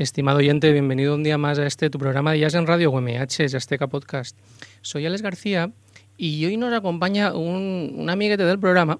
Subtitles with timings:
[0.00, 3.54] Estimado oyente, bienvenido un día más a este tu programa de Jazz en Radio UMH,
[3.54, 4.34] Azteca Podcast.
[4.80, 5.72] Soy Alex García
[6.16, 8.98] y hoy nos acompaña un, un amiguete del programa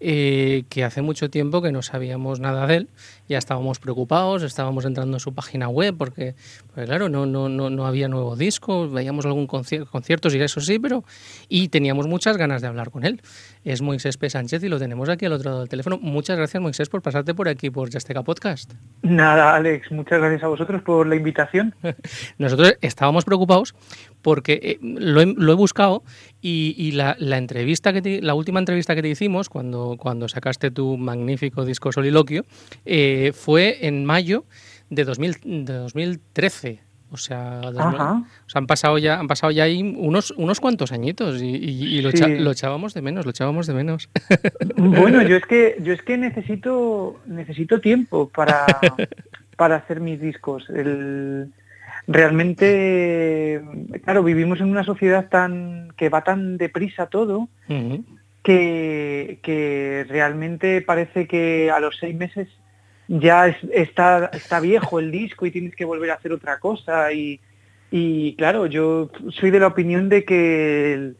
[0.00, 2.88] eh, que hace mucho tiempo que no sabíamos nada de él,
[3.28, 6.34] ya estábamos preocupados, estábamos entrando en su página web porque,
[6.74, 10.60] pues claro, no, no, no, no había nuevo disco, veíamos algún concierto, conciertos y eso
[10.60, 11.04] sí, pero
[11.48, 13.20] y teníamos muchas ganas de hablar con él.
[13.64, 14.30] Es Moisés P.
[14.30, 15.98] Sánchez y lo tenemos aquí al otro lado del teléfono.
[16.00, 18.72] Muchas gracias, Moisés, por pasarte por aquí, por Yasteca Podcast.
[19.02, 21.74] Nada, Alex, muchas gracias a vosotros por la invitación.
[22.38, 23.74] Nosotros estábamos preocupados
[24.22, 26.02] porque eh, lo, he, lo, he, buscado
[26.40, 30.28] y, y la, la, entrevista que te, la última entrevista que te hicimos cuando, cuando
[30.28, 32.44] sacaste tu magnífico disco Soliloquio
[32.84, 34.44] eh, fue en mayo
[34.90, 36.80] de, 2000, de 2013.
[37.10, 40.92] O sea, dos, o sea, han pasado ya, han pasado ya ahí unos, unos cuantos
[40.92, 42.18] añitos y, y, y lo, sí.
[42.18, 44.10] echa, lo, echábamos de menos, lo echábamos de menos.
[44.76, 48.66] Bueno, yo es que, yo es que necesito, necesito tiempo para,
[49.56, 50.68] para hacer mis discos.
[50.68, 51.50] El,
[52.08, 53.62] realmente,
[54.04, 58.04] claro, vivimos en una sociedad tan que va tan deprisa todo uh -huh.
[58.42, 62.48] Que, que, realmente parece que a los seis meses
[63.08, 67.12] ya es, está, está viejo el disco y tienes que volver a hacer otra cosa.
[67.12, 67.40] Y,
[67.90, 71.16] y claro, yo soy de la opinión de que el,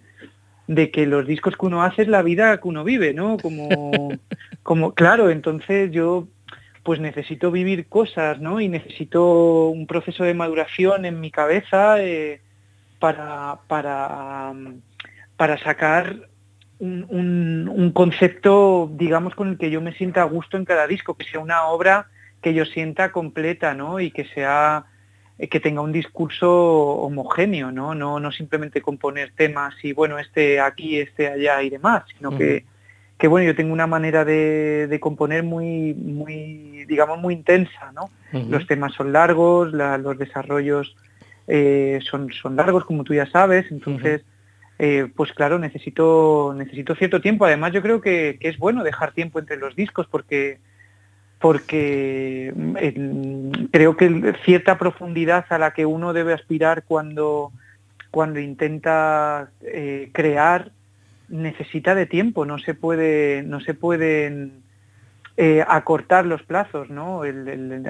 [0.69, 3.39] de que los discos que uno hace es la vida que uno vive, ¿no?
[3.39, 3.69] Como,
[4.63, 6.29] como claro, entonces yo
[6.85, 8.61] pues necesito vivir cosas, ¿no?
[8.61, 12.41] Y necesito un proceso de maduración en mi cabeza eh,
[12.99, 14.55] para, para,
[15.37, 16.29] para sacar
[16.81, 20.87] un, un, un, concepto, digamos, con el que yo me sienta a gusto en cada
[20.87, 22.07] disco, que sea una obra
[22.41, 23.99] que yo sienta completa, ¿no?
[24.01, 24.85] Y que sea
[25.51, 27.95] que tenga un discurso homogéneo, ¿no?
[27.95, 32.33] No, no simplemente componer temas y bueno, este aquí, este allá y demás, sino uh
[32.33, 32.39] -huh.
[32.39, 32.65] que
[33.19, 38.05] que bueno, yo tengo una manera de, de, componer muy, muy, digamos, muy intensa, ¿no?
[38.33, 38.49] Uh -huh.
[38.49, 40.95] Los temas son largos, la, los desarrollos
[41.49, 44.38] eh, son, son largos, como tú ya sabes, entonces, uh -huh.
[44.79, 47.45] Eh, pues claro, necesito, necesito cierto tiempo.
[47.45, 50.59] Además, yo creo que, que, es bueno dejar tiempo entre los discos porque,
[51.41, 52.53] porque
[53.73, 57.53] creo que cierta profundidad a la que uno debe aspirar cuando,
[58.11, 60.71] cuando intenta eh, crear
[61.29, 64.63] necesita de tiempo, no se puede, no se pueden
[65.37, 67.23] eh, acortar los plazos, ¿no?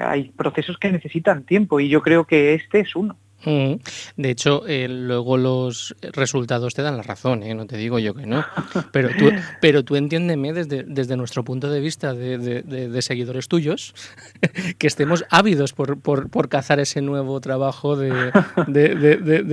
[0.01, 3.15] Hay procesos que necesitan tiempo y yo creo que este es uno.
[3.43, 7.53] De hecho, eh, luego los resultados te dan la razón, ¿eh?
[7.55, 8.45] no te digo yo que no.
[8.91, 9.31] Pero tú,
[9.61, 13.93] pero tú entiéndeme desde, desde nuestro punto de vista de, de, de, de seguidores tuyos,
[14.77, 18.31] que estemos ávidos por, por, por cazar ese nuevo trabajo de,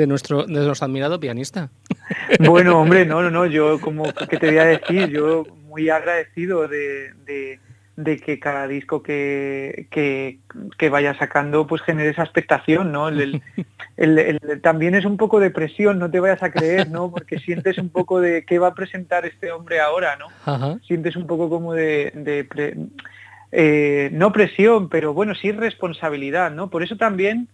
[0.06, 1.70] nuestro, de nuestro admirado pianista.
[2.40, 6.68] Bueno, hombre, no, no, no, yo como que te voy a decir, yo muy agradecido
[6.68, 7.60] de,
[7.96, 10.38] de que cada disco que, que,
[10.76, 13.08] que, vaya sacando pues genere esa expectación, ¿no?
[13.08, 13.42] El,
[13.96, 17.10] el, el, también es un poco de presión, no te vayas a creer, ¿no?
[17.10, 20.26] Porque sientes un poco de qué va a presentar este hombre ahora, ¿no?
[20.44, 20.78] Ajá.
[20.86, 22.76] Sientes un poco como de, de pre,
[23.52, 26.68] eh, no presión, pero bueno, sí responsabilidad, ¿no?
[26.68, 27.48] Por eso también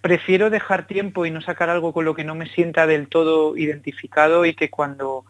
[0.00, 3.56] prefiero dejar tiempo y no sacar algo con lo que no me sienta del todo
[3.58, 5.26] identificado y que cuando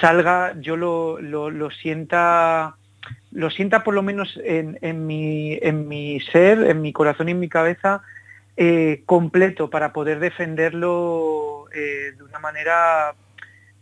[0.00, 2.76] salga yo lo, lo, lo sienta
[3.38, 7.30] lo sienta por lo menos en, en, mi, en mi ser, en mi corazón y
[7.30, 8.02] en mi cabeza,
[8.56, 13.14] eh, completo para poder defenderlo eh, de una manera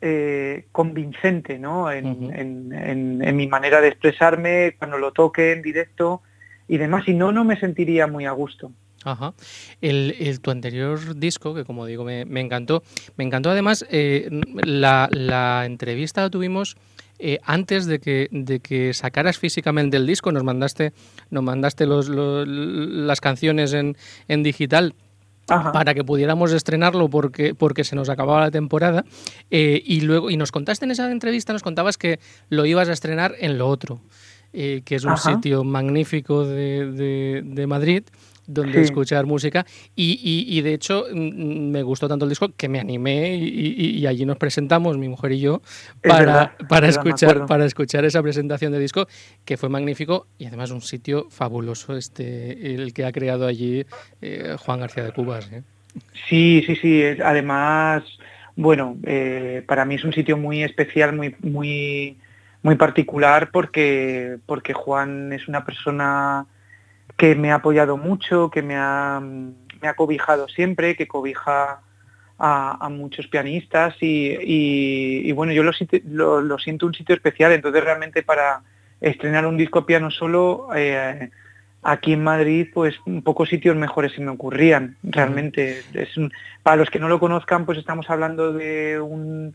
[0.02, 1.90] eh, convincente ¿no?
[1.90, 2.38] En, uh -huh.
[2.38, 6.20] en, en, mi manera de expresarme, cuando lo toque en directo
[6.68, 7.08] y demás.
[7.08, 8.72] Y no, no me sentiría muy a gusto.
[9.04, 9.32] Ajá.
[9.80, 12.82] El, el, tu anterior disco, que como digo me, me encantó,
[13.16, 14.28] me encantó además eh,
[14.66, 16.76] la, la, entrevista la tuvimos
[17.18, 20.92] eh, antes de que, de que sacaras físicamente el disco, nos mandaste,
[21.30, 23.96] nos mandaste los, los, las canciones en,
[24.28, 24.94] en digital.
[25.48, 25.70] Ajá.
[25.70, 29.04] para que pudiéramos estrenarlo porque, porque se nos acababa la temporada
[29.52, 32.18] eh, y luego y nos contaste en esa entrevista nos contabas que
[32.48, 34.00] lo ibas a estrenar en lo otro
[34.52, 35.34] eh, que es un Ajá.
[35.34, 38.02] sitio magnífico de, de, de Madrid
[38.46, 38.80] donde sí.
[38.80, 43.36] escuchar música y, y, y, de hecho me gustó tanto el disco que me animé
[43.36, 45.62] y, y allí nos presentamos mi mujer y yo
[46.02, 49.06] para, verdad, para escuchar para escuchar esa presentación de disco
[49.44, 53.84] que fue magnífico y además un sitio fabuloso este el que ha creado allí
[54.22, 55.62] eh, Juan García de Cubas ¿eh?
[56.28, 58.04] sí sí sí además
[58.54, 62.18] bueno eh, para mí es un sitio muy especial muy muy
[62.62, 66.46] muy particular porque porque Juan es una persona
[67.16, 71.80] que me ha apoyado mucho, que me ha, me ha cobijado siempre, que cobija
[72.38, 75.72] a, a muchos pianistas y, y, y, bueno, yo lo,
[76.04, 78.62] lo, lo, siento un sitio especial, entonces realmente para
[79.00, 81.30] estrenar un disco piano solo, eh,
[81.82, 84.96] aquí en Madrid, pues pocos sitios mejores se me ocurrían.
[85.02, 86.10] Realmente, es
[86.62, 89.54] para los que no lo conozcan, pues estamos hablando de un,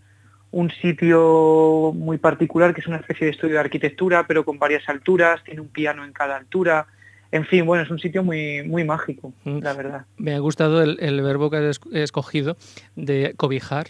[0.51, 4.87] un sitio muy particular que es una especie de estudio de arquitectura, pero con varias
[4.87, 6.87] alturas, tiene un piano en cada altura.
[7.31, 9.59] En fin, bueno, es un sitio muy, muy mágico, mm.
[9.59, 10.05] la verdad.
[10.17, 12.57] Me ha gustado el, el verbo que has escogido
[12.95, 13.87] de cobijar,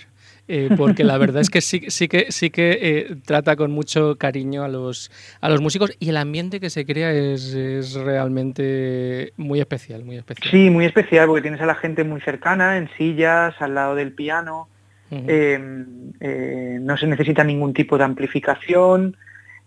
[0.48, 4.18] eh, porque la verdad es que sí, sí que, sí que eh, trata con mucho
[4.18, 9.34] cariño a los, a los músicos y el ambiente que se crea es, es, realmente
[9.38, 10.52] muy especial, muy especial.
[10.52, 14.12] Sí, muy especial, porque tienes a la gente muy cercana, en sillas, al lado del
[14.12, 14.68] piano,
[15.10, 19.16] em, eh, no se necesita ningún tipo de amplificación.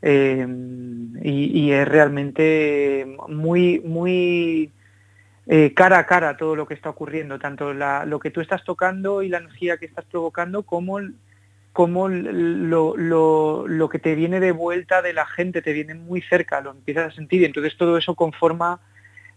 [0.03, 4.71] Em, y, es realmente muy, muy
[5.47, 9.23] eh, cara a cara todo lo que está ocurriendo, tanto lo que tú estás tocando
[9.23, 11.01] y la energía que estás provocando, como,
[11.73, 16.61] como lo, lo, que te viene de vuelta de la gente, te viene muy cerca,
[16.61, 18.81] lo empiezas a sentir y entonces todo eso conforma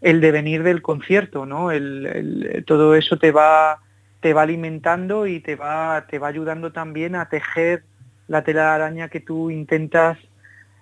[0.02, 1.72] el devenir del concierto, ¿no?
[1.72, 3.80] El, todo eso te va,
[4.20, 7.84] te va alimentando y te va, te va ayudando también a tejer
[8.28, 10.18] la tela de araña que tú intentas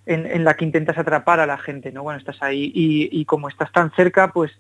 [0.05, 2.03] en, la que intentas atrapar a la gente, ¿no?
[2.03, 4.51] Bueno, estás ahí y, como estás tan cerca, pues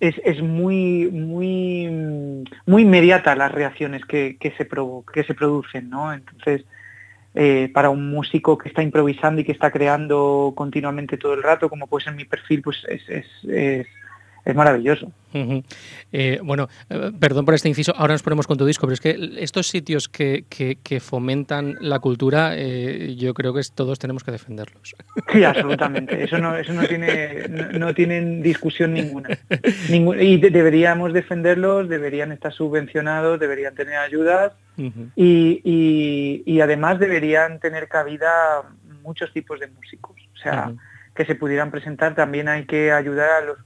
[0.00, 4.68] es, muy, muy, muy inmediata las reacciones que, se,
[5.12, 6.12] que se producen, ¿no?
[6.12, 6.64] Entonces,
[7.34, 11.68] eh, para un músico que está improvisando y que está creando continuamente todo el rato,
[11.68, 13.02] como puede ser mi perfil, pues es,
[13.48, 13.86] es
[14.54, 15.12] maravilloso.
[16.12, 19.00] Eh, bueno, eh, perdón por este inciso, ahora nos ponemos con tu disco, pero es
[19.00, 24.32] que estos sitios que, que, fomentan la cultura, eh, yo creo que todos tenemos que
[24.32, 24.94] defenderlos.
[25.32, 26.24] Sí, absolutamente.
[26.24, 29.30] Eso no, eso no tiene, no, tienen discusión ninguna.
[29.88, 34.52] y deberíamos defenderlos, deberían estar subvencionados, deberían tener ayudas
[35.16, 38.62] y, y, además deberían tener cabida
[39.02, 40.16] muchos tipos de músicos.
[40.34, 40.72] O sea,
[41.14, 43.58] que se pudieran presentar, también hay que ayudar a los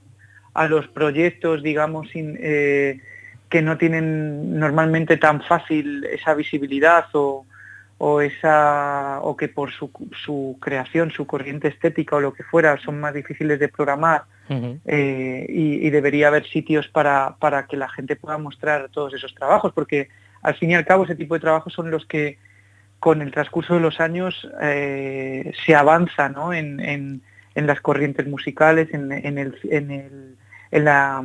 [0.57, 2.99] a los proyectos, digamos, eh,
[3.47, 7.45] que no tienen normalmente tan fácil esa visibilidad o,
[8.21, 13.13] esa o que por su, creación, su corriente estética o lo que fuera son más
[13.13, 18.89] difíciles de programar eh, y, debería haber sitios para, para, que la gente pueda mostrar
[18.89, 20.09] todos esos trabajos, porque
[20.41, 22.39] al fin y al cabo ese tipo de trabajos son los que
[22.99, 26.51] con el transcurso de los años eh, se avanza ¿no?
[26.51, 27.21] en, en,
[27.53, 30.36] las corrientes musicales, en, el, en el
[30.71, 31.23] en, la,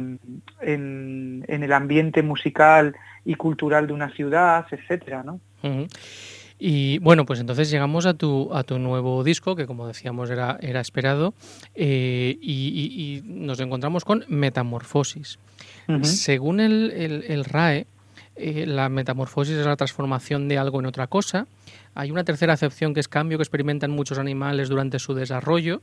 [0.60, 5.40] en, el ambiente musical y cultural de una ciudad, etcétera, ¿no?
[6.64, 10.58] Y bueno, pues entonces llegamos a tu, a tu nuevo disco, que como decíamos era,
[10.60, 11.34] era esperado,
[11.74, 15.40] eh, y, nos encontramos con Metamorfosis.
[16.02, 16.92] Según el,
[17.26, 17.86] el, RAE,
[18.36, 21.48] eh, la metamorfosis es la transformación de algo en otra cosa.
[21.96, 25.82] Hay una tercera acepción que es cambio que experimentan muchos animales durante su desarrollo.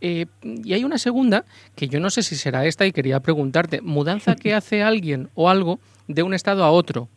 [0.00, 3.80] Eh, y hay una segunda, que yo no sé si será esta y quería preguntarte,
[3.80, 7.08] mudanza que hace alguien o algo de un estado a otro,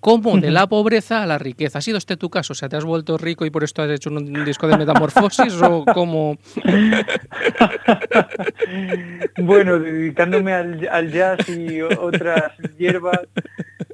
[0.00, 1.78] ¿cómo de la pobreza a la riqueza?
[1.78, 2.52] ¿Ha sido este tu caso?
[2.52, 5.54] O sea, ¿te has vuelto rico y por esto has hecho un, disco de metamorfosis
[5.62, 6.36] o cómo?
[9.38, 13.20] bueno, dedicándome al jazz y otras hierbas,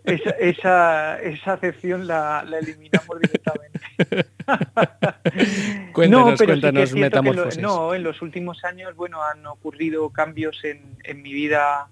[0.04, 4.30] esa, esa, esa acepción la, eliminamos directamente.
[5.92, 7.62] cuéntanos, no, cuéntanos metamorfosis.
[7.62, 11.88] no, en los últimos años, bueno, han ocurrido cambios en, en mi vida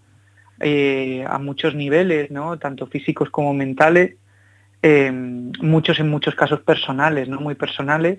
[0.61, 2.59] eh, a muchos niveles, ¿no?
[2.59, 4.17] Tanto físicos como mentales,
[4.83, 7.41] em, muchos en muchos casos personales, ¿no?
[7.41, 8.19] Muy personales.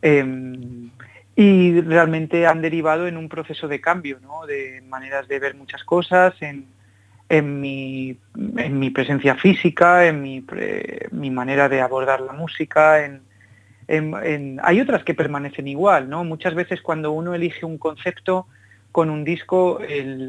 [0.00, 0.90] Em,
[1.34, 4.46] y realmente han derivado en un proceso de cambio, ¿no?
[4.46, 6.66] De maneras de ver muchas cosas, en,
[7.28, 8.16] en mi,
[8.56, 10.44] en mi presencia física, en mi,
[11.10, 13.04] mi, manera de abordar la música.
[13.04, 13.22] En,
[13.86, 16.24] hay otras que permanecen igual, ¿no?
[16.24, 18.46] Muchas veces cuando uno elige un concepto
[18.92, 19.80] con un disco,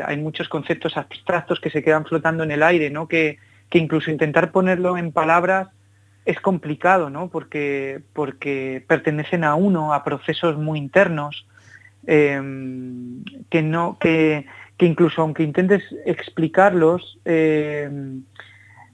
[0.06, 3.08] hay muchos conceptos abstractos que se quedan flotando en el aire, ¿no?
[3.08, 3.38] Que,
[3.70, 5.70] que incluso intentar ponerlo en palabras
[6.26, 7.30] es complicado, ¿no?
[7.30, 11.48] Porque, porque pertenecen a uno, a procesos muy internos,
[12.08, 17.90] em, que no, que, que incluso aunque intentes explicarlos, eh,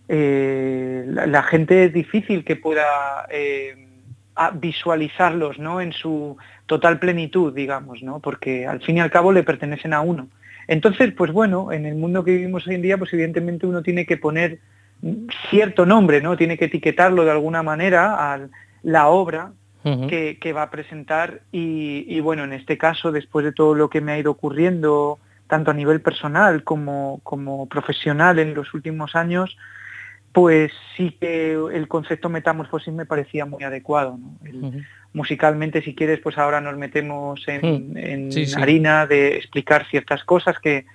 [0.10, 3.26] eh, la, gente es difícil que pueda
[4.38, 5.82] eh, visualizarlos ¿no?
[5.82, 8.20] en su total plenitud, digamos, ¿no?
[8.20, 10.28] porque al fin y al cabo le pertenecen a uno.
[10.68, 14.06] Entonces, pues bueno, en el mundo que vivimos hoy en día, pues evidentemente uno tiene
[14.06, 14.60] que poner
[15.50, 16.38] cierto nombre, ¿no?
[16.38, 18.40] Tiene que etiquetarlo de alguna manera a
[18.84, 19.52] la obra
[19.84, 24.00] que, va a presentar y, y, bueno, en este caso, después de todo lo que
[24.00, 25.18] me ha ido ocurriendo
[25.48, 29.58] tanto a nivel personal como, como profesional en los últimos años,
[30.32, 34.18] pues sí que el concepto metamorfosis me parecía muy adecuado.
[35.14, 40.86] Musicalmente, si quieres, pues ahora nos metemos en, harina de explicar ciertas cosas que,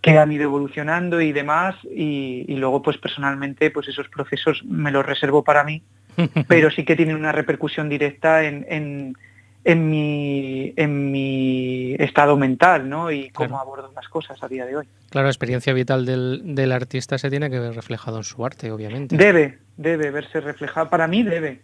[0.00, 5.04] que han ido evolucionando y demás, y, luego pues personalmente pues esos procesos me los
[5.04, 5.82] reservo para mí,
[6.48, 9.14] pero sí que tienen una repercusión directa en en
[9.64, 13.10] mi, en mi estado mental ¿no?
[13.10, 14.88] y cómo abordo las cosas a día de hoy.
[15.10, 18.72] Claro, la experiencia vital del, del, artista se tiene que ver reflejado en su arte,
[18.72, 19.16] obviamente.
[19.16, 20.88] Debe, debe verse reflejado.
[20.88, 21.60] Para mí debe,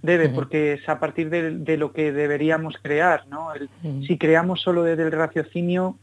[0.00, 3.26] debe, porque es a partir de, lo que deberíamos crear.
[3.28, 3.48] ¿no?
[4.06, 5.98] Si creamos solo desde el raciocinio,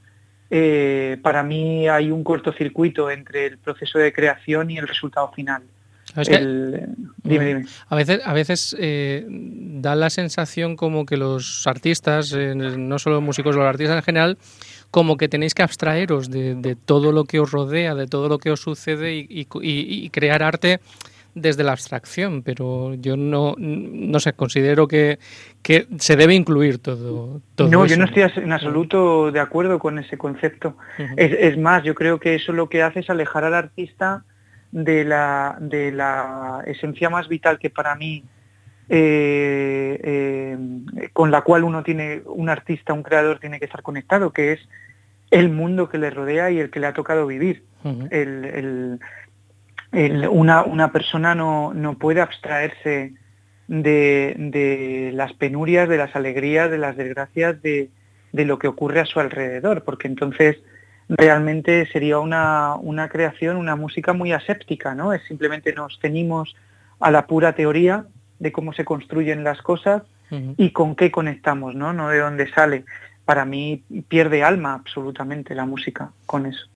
[0.50, 5.64] eh, para mí hay un cortocircuito entre el proceso de creación y el resultado final.
[6.16, 13.18] A veces, a veces eh, da la sensación como que los artistas, eh, no solo
[13.18, 14.38] los músicos, los artistas en general,
[14.90, 18.52] como que tenéis que abstraeros de, todo lo que os rodea, de todo lo que
[18.52, 20.80] os sucede y, crear arte
[21.34, 25.18] desde la abstracción, pero yo no, no sé, considero que,
[25.62, 29.98] que se debe incluir todo, todo No, yo no estoy en absoluto de acuerdo con
[29.98, 30.76] ese concepto.
[31.16, 34.26] es, es, más, yo creo que eso lo que hace es alejar al artista
[34.72, 38.24] de la, de la esencia más vital que para mí,
[38.90, 40.58] eh, eh,
[41.14, 44.60] con la cual uno tiene, un artista, un creador tiene que estar conectado, que es
[45.30, 47.64] el mundo que le rodea y el que le ha tocado vivir.
[50.30, 53.14] una, una, persona no, no puede abstraerse
[53.68, 57.90] de, de, las penurias, de las alegrías, de las desgracias, de,
[58.34, 60.58] de lo que ocurre a su alrededor, porque entonces
[61.18, 65.12] realmente sería una, una, creación, una música muy aséptica, ¿no?
[65.14, 66.56] Es simplemente nos ceñimos
[67.00, 68.06] a la pura teoría
[68.40, 70.04] de cómo se construyen las cosas
[70.56, 71.92] y con qué conectamos, ¿no?
[71.92, 72.86] No de dónde sale.
[73.26, 76.71] Para mí pierde alma absolutamente la música con eso.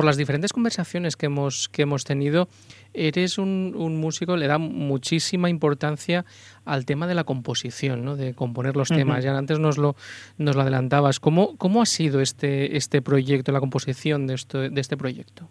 [0.00, 2.48] Por las diferentes conversaciones que hemos, que hemos tenido,
[2.94, 6.24] eres un, músico, le da muchísima importancia
[6.64, 8.16] al tema de la composición, ¿no?
[8.16, 9.22] de componer los temas.
[9.22, 9.96] Ya antes nos lo,
[10.38, 11.20] nos lo adelantabas.
[11.20, 15.50] ¿Cómo, ¿Cómo ha sido este, este proyecto, la composición de, esto, de este proyecto?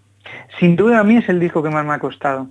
[0.60, 2.48] Sin duda a mí es el disco que más me ha costado.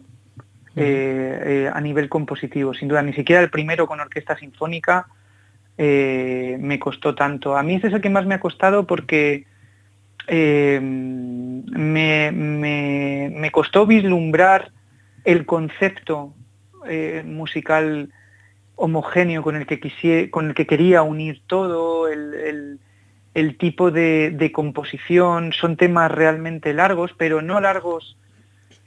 [0.77, 5.09] Eh, eh, a nivel compositivo, sin duda, ni siquiera el primero con orquesta sinfónica
[5.77, 7.57] eh, me costó tanto.
[7.57, 9.49] A mí ese es el que más me ha costado porque
[10.29, 10.79] eh,
[11.71, 12.31] me,
[13.51, 14.73] costó vislumbrar
[15.25, 16.35] el concepto
[16.87, 18.11] eh, musical
[18.77, 22.79] homogéneo con el que con el que quería unir todo, el,
[23.59, 25.53] tipo de, composición.
[25.53, 28.17] Son temas realmente largos, pero no largos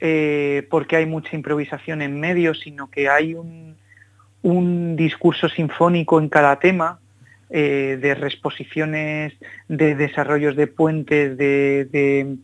[0.00, 3.76] eh, porque hay mucha improvisación en medio, sino que hay un,
[4.42, 7.00] un discurso sinfónico en cada tema
[7.54, 9.34] eh, de resposiciones,
[9.68, 12.38] de desarrollos de puentes, de,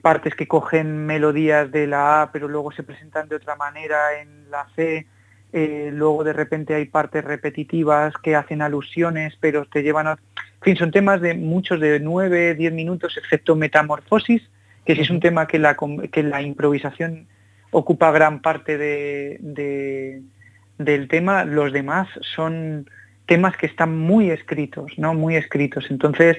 [0.00, 4.50] partes que cogen melodías de la A pero luego se presentan de otra manera en
[4.50, 5.06] la C.
[5.52, 10.12] Eh, luego de repente hay partes repetitivas que hacen alusiones, pero te llevan a...
[10.12, 14.40] En fin, son temas de muchos de 9, 10 minutos, excepto Metamorfosis,
[14.86, 15.76] que sí es un tema que la,
[16.10, 17.26] que la improvisación
[17.70, 20.22] ocupa gran parte de,
[20.78, 21.44] del tema.
[21.44, 22.88] Los demás son
[23.30, 25.14] temas que están muy escritos, ¿no?
[25.14, 25.86] Muy escritos.
[25.88, 26.38] Entonces,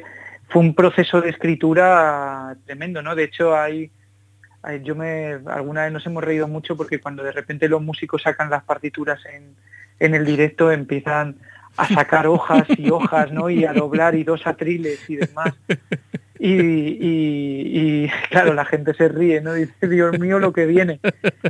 [0.50, 3.16] fue un proceso de escritura tremendo, ¿no?
[3.16, 3.90] De hecho, hay,
[4.84, 8.50] yo me, alguna vez nos hemos reído mucho porque cuando de repente los músicos sacan
[8.50, 9.56] las partituras en,
[10.00, 11.38] en el directo empiezan
[11.78, 13.50] a sacar hojas y hojas, ¿no?
[13.50, 15.54] Y a doblar y dos atriles y demás.
[16.44, 19.54] Y, claro, la gente se ríe, ¿no?
[19.54, 21.00] Dice, Dios mío, lo que viene.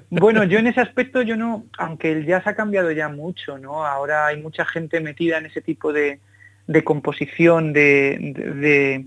[0.09, 3.85] Bueno, yo en ese aspecto, yo no, aunque el jazz ha cambiado ya mucho, ¿no?
[3.85, 6.19] Ahora hay mucha gente metida en ese tipo de,
[6.83, 9.05] composición, de,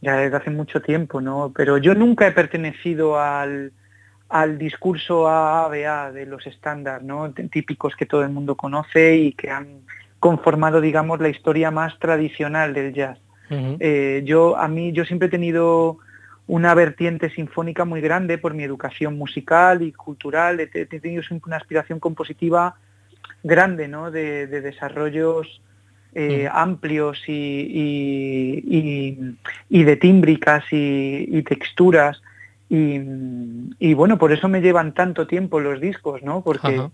[0.00, 1.52] ya desde hace mucho tiempo, ¿no?
[1.54, 3.72] Pero yo nunca he pertenecido al,
[4.28, 7.32] al discurso AABA de los estándares, ¿no?
[7.32, 9.82] Típicos que todo el mundo conoce y que han
[10.18, 13.23] conformado, digamos, la historia más tradicional del jazz.
[13.50, 15.98] Eh, yo, a mí, yo siempre he tenido
[16.46, 20.60] una vertiente sinfónica muy grande por mi educación musical y cultural.
[20.60, 22.76] He, tenido siempre una aspiración compositiva
[23.42, 24.10] grande, ¿no?
[24.10, 25.62] De, desarrollos
[26.14, 28.60] eh, amplios y,
[29.70, 32.20] de tímbricas y, texturas.
[32.68, 36.42] Y, bueno, por eso me llevan tanto tiempo los discos, ¿no?
[36.42, 36.88] Porque,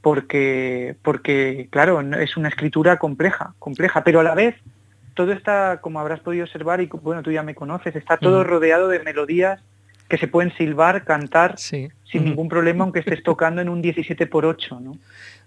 [0.00, 4.56] porque, porque, claro, es una escritura compleja, compleja, pero a la vez
[5.18, 8.86] todo está, como habrás podido observar, y bueno, tú ya me conoces, está todo rodeado
[8.86, 9.60] de melodías
[10.08, 14.46] que se pueden silbar, cantar sin ningún problema, aunque estés tocando en un 17 por
[14.46, 14.96] 8, ¿no?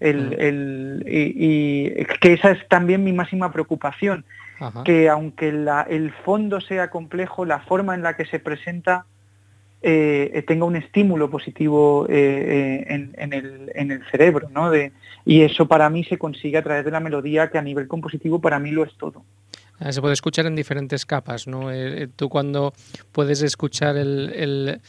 [0.01, 4.25] El, y, que esa es también mi máxima preocupación,
[4.83, 9.05] que aunque el fondo sea complejo, la forma en la que se presenta
[9.83, 14.69] eh, tenga un estímulo positivo eh, eh, en, el, en, el, cerebro, ¿no?
[14.69, 14.91] De,
[15.25, 18.41] y eso para mí se consigue a través de la melodía, que a nivel compositivo
[18.41, 19.23] para mí lo es todo.
[19.83, 21.71] Ah, se puede escuchar en diferentes capas, ¿no?
[21.71, 22.71] Eh, eh, tú cuando
[23.11, 24.81] puedes escuchar el, el,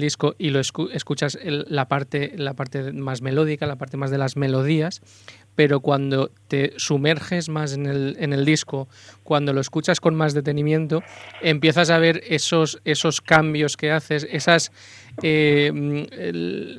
[0.00, 4.36] disco y lo escuchas la, parte, la parte más melódica, la parte más de las
[4.36, 5.00] melodías,
[5.56, 8.88] pero cuando te sumerges más en el, en el disco,
[9.24, 11.02] cuando lo escuchas con más detenimiento,
[11.42, 14.70] empiezas a ver esos, esos cambios que haces, esas,
[15.22, 16.06] eh,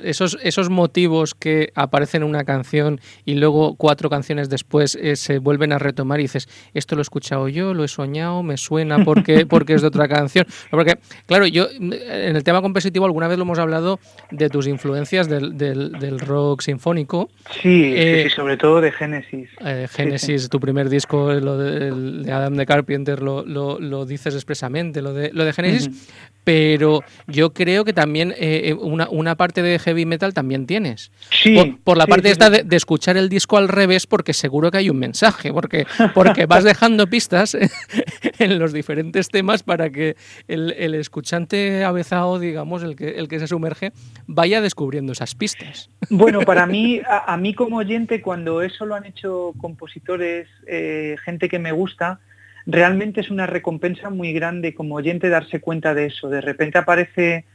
[0.04, 5.38] esos, esos motivos que aparecen en una canción y luego cuatro canciones después eh, se
[5.38, 9.04] vuelven a retomar y dices, esto lo he escuchado yo, lo he soñado, me suena
[9.04, 10.46] porque, porque es de otra canción.
[10.70, 11.92] Porque, claro, yo en
[12.36, 13.98] el tema compositivo alguna vez lo hemos hablado
[14.30, 17.28] de tus influencias del, del, rock sinfónico.
[17.62, 19.50] Sí, eh, sobre todo de Génesis.
[19.90, 25.12] Génesis, tu primer disco, lo de, Adam de Carpenter, lo, lo, lo, dices expresamente, lo
[25.12, 26.08] de, lo de Génesis,
[26.48, 31.12] pero yo creo que también eh, eh, una, una, parte de heavy metal también tienes.
[31.30, 31.78] Sí.
[31.84, 34.98] Por, la parte esta de, escuchar el disco al revés, porque seguro que hay un
[34.98, 37.54] mensaje, porque, porque vas dejando pistas
[38.38, 43.40] en los diferentes temas para que el, el escuchante avezado, digamos, el que, el que
[43.40, 43.92] se sumerge,
[44.26, 45.90] vaya descubriendo esas pistas.
[46.08, 51.50] Bueno, para mí, a, mí como oyente, cuando eso lo han hecho compositores, eh, gente
[51.50, 52.20] que me gusta,
[52.68, 56.28] realmente es una recompensa muy grande como oyente darse cuenta de eso.
[56.28, 57.46] De repente aparece,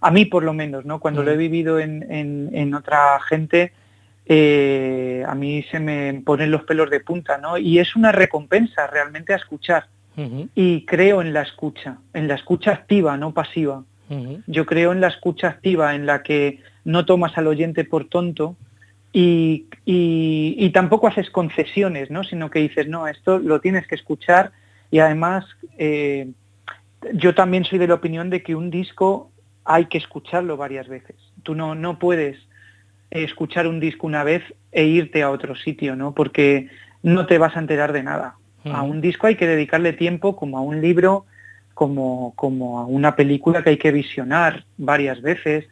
[0.00, 0.98] a mí por lo menos, ¿no?
[0.98, 1.38] Cuando lo he mm.
[1.38, 3.72] vivido en, otra gente,
[4.26, 7.56] eh, a mí se me ponen los pelos de punta, ¿no?
[7.56, 9.86] Y es una recompensa realmente a escuchar.
[10.54, 13.84] Y creo en la escucha, en la escucha activa, no pasiva.
[14.46, 18.56] Yo creo en la escucha activa, en la que no tomas al oyente por tonto,
[19.12, 22.22] y, tampoco haces concesiones, ¿no?
[22.22, 24.52] sino que dices, no, esto lo tienes que escuchar
[24.90, 25.46] y además
[25.78, 26.28] eh,
[27.14, 29.30] yo también soy de la opinión de que un disco
[29.64, 31.16] hay que escucharlo varias veces.
[31.42, 32.36] Tú no, no puedes
[33.10, 34.42] escuchar un disco una vez
[34.72, 36.12] e irte a otro sitio, ¿no?
[36.12, 36.68] porque
[37.02, 38.36] no te vas a enterar de nada.
[38.64, 41.24] A un disco hay que dedicarle tiempo como a un libro,
[41.72, 45.68] como, como a una película que hay que visionar varias veces,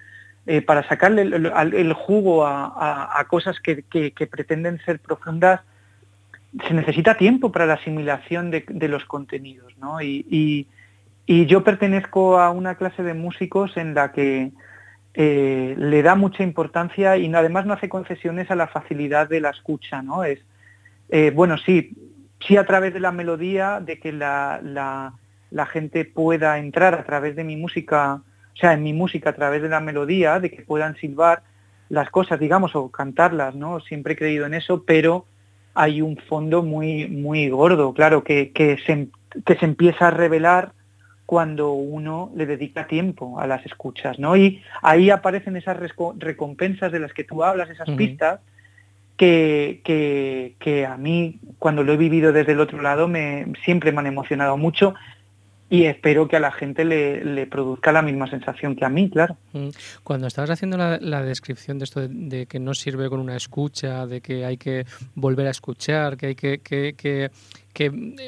[0.47, 3.83] eh, para sacarle el, jugo a, cosas que,
[4.31, 5.63] pretenden ser profundas,
[6.69, 9.75] se necesita tiempo para la asimilación de, los contenidos.
[10.03, 10.67] Y,
[11.27, 14.53] yo pertenezco a una clase de músicos en la que
[15.15, 19.49] eh, le da mucha importancia y además no hace concesiones a la facilidad de la
[19.49, 20.03] escucha.
[20.03, 20.25] ¿no?
[20.25, 20.41] Es,
[21.09, 21.97] eh, bueno, sí,
[22.47, 24.61] sí a través de la melodía, de que la,
[25.51, 28.21] la gente pueda entrar a través de mi música
[28.55, 31.43] o sea, en mi música a través de la melodía, de que puedan silbar
[31.89, 33.81] las cosas, digamos, o cantarlas, ¿no?
[33.81, 35.27] Siempre he creído en eso, pero
[35.75, 39.09] hay un fondo muy, muy gordo, claro, que, que, se,
[39.45, 40.73] que se empieza a revelar
[41.27, 44.37] cuando uno le dedica tiempo a las escuchas, ¿no?
[44.37, 45.77] Y ahí aparecen esas
[46.19, 48.41] recompensas de las que tú hablas, esas pistas,
[49.17, 53.91] que, que, que, a mí, cuando lo he vivido desde el otro lado, me, siempre
[53.91, 54.95] me han emocionado mucho
[55.75, 59.37] y espero que a la gente le, produzca la misma sensación que a mí, claro.
[59.53, 59.71] Mm.
[60.05, 64.21] Cuando estabas haciendo la, descripción de esto de, que no sirve con una escucha, de
[64.21, 67.31] que hay que volver a escuchar, que hay que,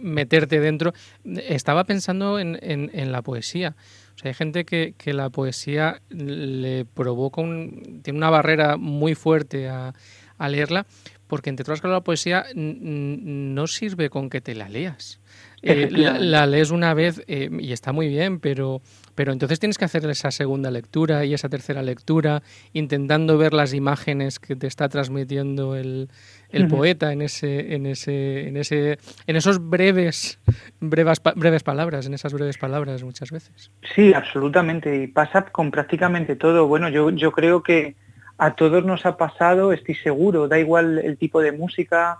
[0.02, 0.92] meterte dentro,
[1.24, 3.76] estaba pensando en, la poesía.
[4.16, 9.14] O sea, hay gente que, que la poesía le provoca un, tiene una barrera muy
[9.14, 9.94] fuerte a,
[10.36, 10.84] a leerla,
[11.28, 15.20] porque entre otras cosas la poesía no sirve con que te la leas.
[15.62, 18.82] Eh, la, lees una vez eh, y está muy bien, pero,
[19.14, 22.42] pero entonces tienes que hacer esa segunda lectura y esa tercera lectura,
[22.72, 26.08] intentando ver las imágenes que te está transmitiendo el,
[26.50, 30.38] el poeta en ese, en ese, en ese, en esos breves,
[30.80, 33.70] breves, breves palabras, en esas breves palabras muchas veces.
[33.94, 35.02] Sí, absolutamente.
[35.02, 36.66] Y pasa con prácticamente todo.
[36.66, 37.96] Bueno, yo, yo creo que
[38.38, 42.18] a todos nos ha pasado, estoy seguro, da igual el tipo de música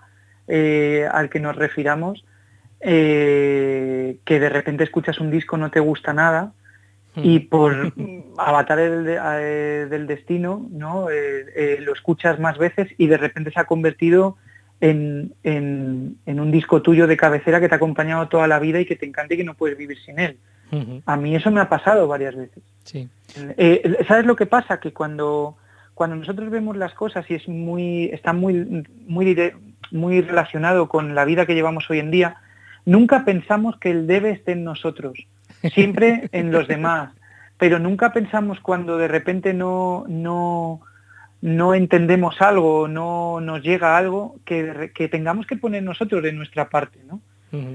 [0.49, 2.25] eh, al que nos refiramos
[2.81, 6.53] eh, que de repente escuchas un disco, no te gusta nada,
[7.17, 7.49] y hmm.
[7.49, 7.93] por
[8.37, 11.09] avatar eh, del destino, ¿no?
[11.11, 14.37] Eh, lo escuchas más veces y de repente se ha convertido
[14.81, 18.97] en, un disco tuyo de cabecera que te ha acompañado toda la vida y que
[18.97, 20.37] te encanta y que no puedes vivir sin él.
[21.07, 22.63] A mí eso me ha pasado varias veces.
[24.07, 24.79] ¿Sabes lo que pasa?
[24.79, 25.57] Que cuando,
[25.95, 29.53] cuando nosotros vemos las cosas y es muy, está muy, muy,
[29.91, 32.37] muy relacionado con la vida que llevamos hoy en día,
[32.87, 35.19] Nunca pensamos que el debe esté en nosotros,
[35.75, 37.13] siempre en los demás,
[37.59, 40.81] pero nunca pensamos cuando de repente no, no,
[41.43, 46.71] no entendemos algo, no nos llega algo, que, que tengamos que poner nosotros de nuestra
[46.71, 47.21] parte, ¿no?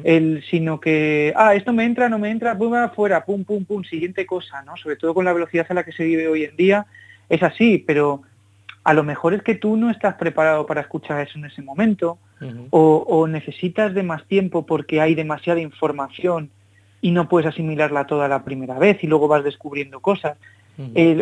[0.03, 3.83] el, sino que, ah, esto me entra, no me entra, pum, afuera, pum, pum, pum,
[3.83, 4.77] siguiente cosa, ¿no?
[4.77, 6.85] Sobre todo con la velocidad a la que se vive hoy en día,
[7.29, 8.21] es así, pero
[8.83, 12.17] a lo mejor es que tú no estás preparado para escuchar eso en ese momento,
[12.71, 16.49] o, necesitas de más tiempo porque hay demasiada información
[16.99, 20.37] y no puedes asimilarla toda la primera vez y luego vas descubriendo cosas.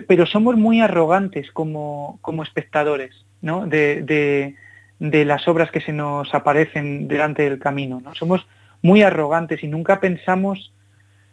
[0.07, 3.68] pero somos muy arrogantes como, como espectadores ¿no?
[3.68, 4.55] de,
[4.99, 8.01] de, las obras que se nos aparecen delante del camino.
[8.01, 8.16] ¿no?
[8.16, 8.47] Somos
[8.82, 10.72] muy arrogantes y nunca pensamos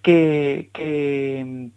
[0.03, 1.69] que, que,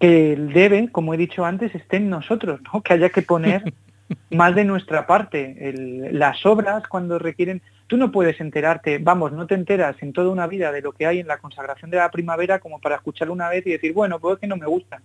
[0.00, 2.80] que el debe, como he dicho antes, esté en nosotros, ¿no?
[2.80, 3.74] que haya que poner
[4.30, 5.72] más de nuestra parte.
[6.12, 10.46] las obras cuando requieren, tú no puedes enterarte, vamos, no te enteras en toda una
[10.46, 13.48] vida de lo que hay en la consagración de la primavera como para escucharlo una
[13.48, 15.00] vez y decir, bueno, pues es que no me gusta.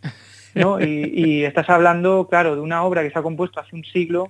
[0.55, 0.79] ¿no?
[0.79, 4.27] Y, y estás hablando, claro, de una obra que se ha compuesto hace un siglo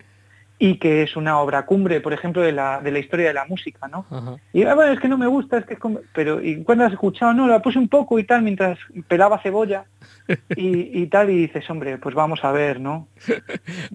[0.64, 3.43] y que es una obra cumbre, por ejemplo, de la, de la historia de la
[3.43, 4.05] música, ¿no?
[4.53, 5.80] Y ah, bueno, es que no me gusta, es que es
[6.14, 7.34] pero ¿y cuando has escuchado?
[7.34, 9.84] No, la puse un poco y tal mientras pelaba cebolla
[10.55, 13.09] y, tal y dices, hombre, pues vamos a ver, ¿no?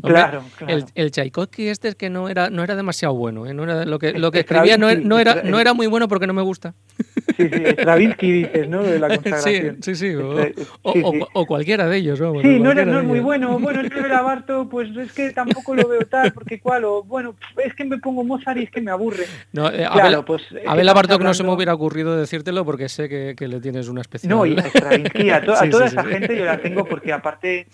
[0.02, 3.54] claro, El, el, Tchaikovsky este es que no era no era demasiado bueno, ¿eh?
[3.54, 6.34] no era lo que lo que escribía no, era no era muy bueno porque no
[6.34, 6.74] me gusta.
[7.36, 8.82] Sí, sí, Stravinsky dices, ¿no?
[8.82, 9.78] De la consagración.
[9.82, 10.66] Sí, sí, sí.
[10.82, 12.32] O, cualquiera de ellos, ¿no?
[12.42, 13.58] sí, no, no es muy bueno.
[13.58, 17.34] Bueno, el de Barto, pues es que tampoco lo veo tal, porque cuál, o bueno,
[17.64, 19.24] es que me pongo Mozart y es que me aburre.
[19.52, 20.42] No, eh, claro, pues...
[20.66, 23.88] A Abel Bartok no se me hubiera ocurrido decírtelo porque sé que, que le tienes
[23.88, 24.30] una especial...
[24.30, 27.66] No, y a Stravinsky, a, toda esa gente yo la tengo porque aparte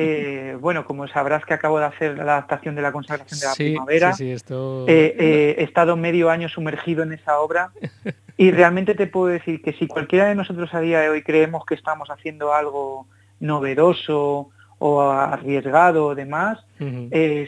[0.00, 3.54] eh, bueno, como sabrás que acabo de hacer la adaptación de la consagración de la
[3.54, 4.36] primavera, eh,
[4.86, 7.72] eh, he estado medio año sumergido en esa obra
[8.36, 11.66] y realmente te puedo decir que si cualquiera de nosotros a día de hoy creemos
[11.66, 13.08] que estamos haciendo algo
[13.40, 16.58] novedoso o arriesgado o demás,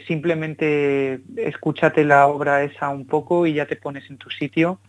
[0.07, 4.79] simplemente escúchate la obra esa un poco y ya te pones en tu sitio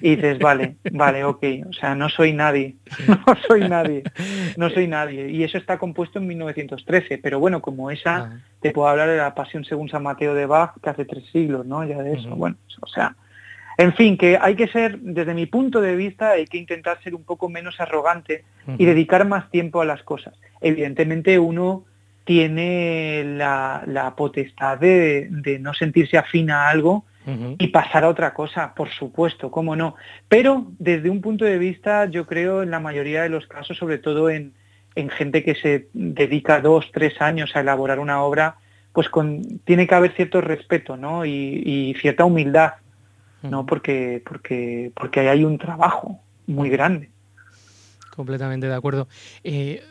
[0.00, 2.76] y dices, vale, vale, ok, o sea, no soy nadie,
[3.06, 4.02] no soy nadie,
[4.56, 5.30] no soy nadie.
[5.30, 8.40] Y eso está compuesto en 1913, pero bueno, como esa, ah.
[8.60, 11.66] te puedo hablar de la Pasión según San Mateo de Bach, que hace tres siglos,
[11.66, 11.84] ¿no?
[11.84, 13.16] Ya de eso, bueno, o sea,
[13.76, 17.14] en fin, que hay que ser, desde mi punto de vista, hay que intentar ser
[17.14, 18.44] un poco menos arrogante
[18.76, 20.34] y dedicar más tiempo a las cosas.
[20.60, 21.86] Evidentemente uno
[22.30, 27.04] tiene la, potestad de, de, no sentirse afín a algo
[27.58, 29.96] y pasar a otra cosa, por supuesto, cómo no.
[30.28, 33.98] Pero desde un punto de vista, yo creo en la mayoría de los casos, sobre
[33.98, 34.54] todo en,
[34.94, 38.58] gente que se dedica dos, tres años a elaborar una obra,
[38.92, 41.26] pues con, tiene que haber cierto respeto ¿no?
[41.26, 42.74] y, cierta humildad,
[43.42, 43.66] ¿no?
[43.66, 47.10] porque, porque, porque ahí hay un trabajo muy grande.
[48.14, 49.08] Completamente de acuerdo.
[49.42, 49.82] Eh,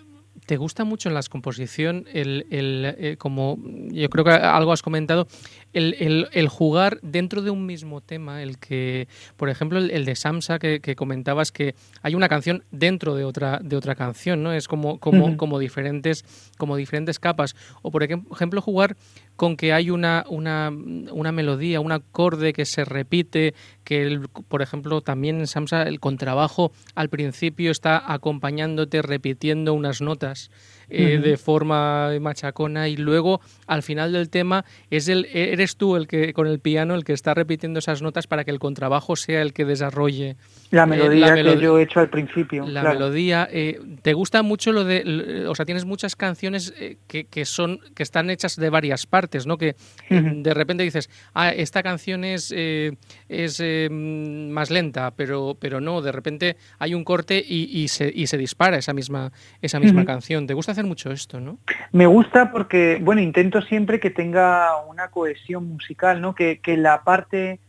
[0.49, 3.59] ¿Te gusta mucho en la composición el, eh, como
[3.91, 5.27] yo creo que algo has comentado,
[5.73, 10.95] el, jugar dentro de un mismo tema, el que, por ejemplo, el, de Samsa que,
[10.95, 14.51] comentabas que hay una canción dentro de otra, de otra canción, ¿no?
[14.51, 16.25] Es como, como, como, diferentes,
[16.57, 17.55] como diferentes capas.
[17.83, 18.97] O por ejemplo, jugar
[19.35, 25.01] con que hay una, una, una melodía, un acorde que se repite, que por ejemplo
[25.01, 30.78] también en Samsa el contrabajo al principio está acompañándote repitiendo unas notas Yeah.
[30.89, 36.07] Eh, de forma machacona y luego al final del tema es el, eres tú el
[36.07, 39.41] que con el piano el que está repitiendo esas notas para que el contrabajo sea
[39.41, 40.37] el que desarrolle
[40.71, 42.67] la melodía que yo he hecho al principio.
[42.67, 43.47] La melodía.
[43.51, 47.79] Eh, ¿Te gusta mucho lo de, o sea, tienes muchas canciones eh, que, que, son
[47.95, 49.57] que están hechas de varias partes, ¿no?
[49.57, 49.75] Que
[50.09, 56.57] de repente dices, ah, esta canción es es más lenta, pero pero no, de repente
[56.77, 59.31] hay un corte y, y, se, y se dispara esa misma
[59.61, 60.47] esa misma canción.
[60.47, 61.57] ¿Te gusta hacer mucho esto, ¿no?
[61.91, 66.33] Me gusta porque, bueno, intento siempre que tenga una cohesión musical, ¿no?
[66.33, 67.59] Que, la parte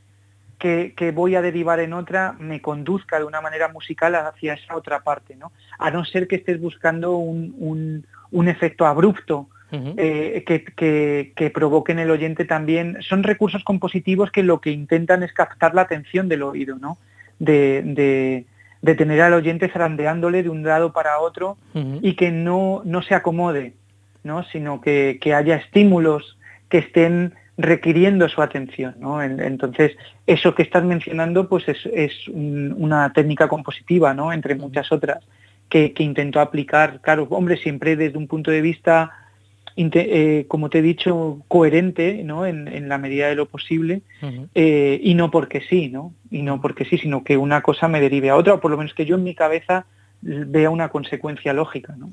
[0.58, 5.00] que, voy a derivar en otra me conduzca de una manera musical hacia esa otra
[5.00, 5.52] parte, ¿no?
[5.78, 8.04] A no ser que estés buscando un,
[8.46, 12.98] efecto abrupto, eh, que, provoque en el oyente también.
[13.00, 16.98] Son recursos compositivos que lo que intentan es captar la atención del oído, ¿no?
[17.40, 18.44] de, de
[18.82, 23.74] tener al oyente zarandeándole de un lado para otro y que no, no se acomode,
[24.24, 24.44] ¿no?
[24.44, 28.96] sino que, haya estímulos que estén requiriendo su atención.
[28.98, 29.22] ¿no?
[29.22, 34.32] Entonces, eso que estás mencionando pues es, es una técnica compositiva, ¿no?
[34.32, 35.18] entre muchas otras,
[35.68, 39.12] que, que intento aplicar, claro, hombre, siempre desde un punto de vista
[39.92, 42.46] eh, como te he dicho, coherente ¿no?
[42.46, 44.02] en, la medida de lo posible
[44.54, 46.14] eh, y no porque sí, ¿no?
[46.30, 48.76] Y no porque sí, sino que una cosa me derive a otra, o por lo
[48.76, 49.86] menos que yo en mi cabeza
[50.22, 52.10] vea una consecuencia lógica, ¿no?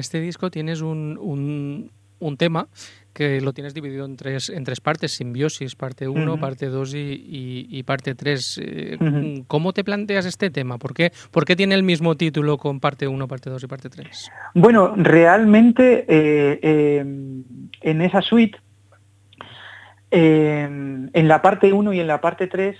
[0.00, 1.90] Este disco tienes un, un,
[2.20, 2.68] un tema
[3.12, 7.82] que lo tienes dividido en tres, en tres partes, simbiosis, parte 1, parte 2 y,
[7.84, 8.60] parte 3.
[8.62, 10.78] Eh, ¿Cómo te planteas este tema?
[10.78, 13.88] ¿Por qué, ¿Por qué tiene el mismo título con parte 1, parte 2 y parte
[13.90, 14.30] 3?
[14.54, 18.58] Bueno, realmente eh, eh, en esa suite,
[20.12, 22.76] en la parte 1 y en la parte 3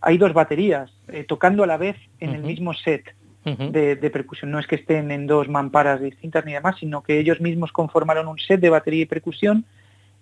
[0.00, 0.90] hay dos baterías
[1.28, 3.14] tocando a la vez en el mismo set
[3.54, 4.50] de, percusión.
[4.50, 8.26] No es que estén en dos mamparas distintas ni demás, sino que ellos mismos conformaron
[8.26, 9.64] un set de batería y percusión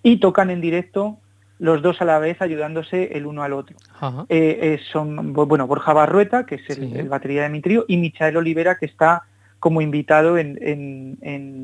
[0.03, 1.17] y tocan en directo
[1.59, 3.77] los dos a la vez ayudándose el uno al otro.
[4.29, 8.37] Eh, eh, son bueno Borja Barrueta, que es el, batería de mi trío, y Michael
[8.37, 9.23] Olivera, que está
[9.61, 11.17] como invitado en,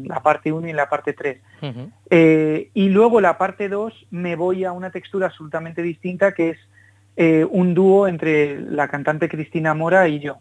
[0.09, 1.39] la parte 1 y en la parte 3.
[2.09, 6.59] Eh, y luego la parte 2 me voy a una textura absolutamente distinta que es
[7.51, 10.39] un dúo entre la cantante Cristina Mora y yo.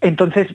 [0.00, 0.48] Entonces,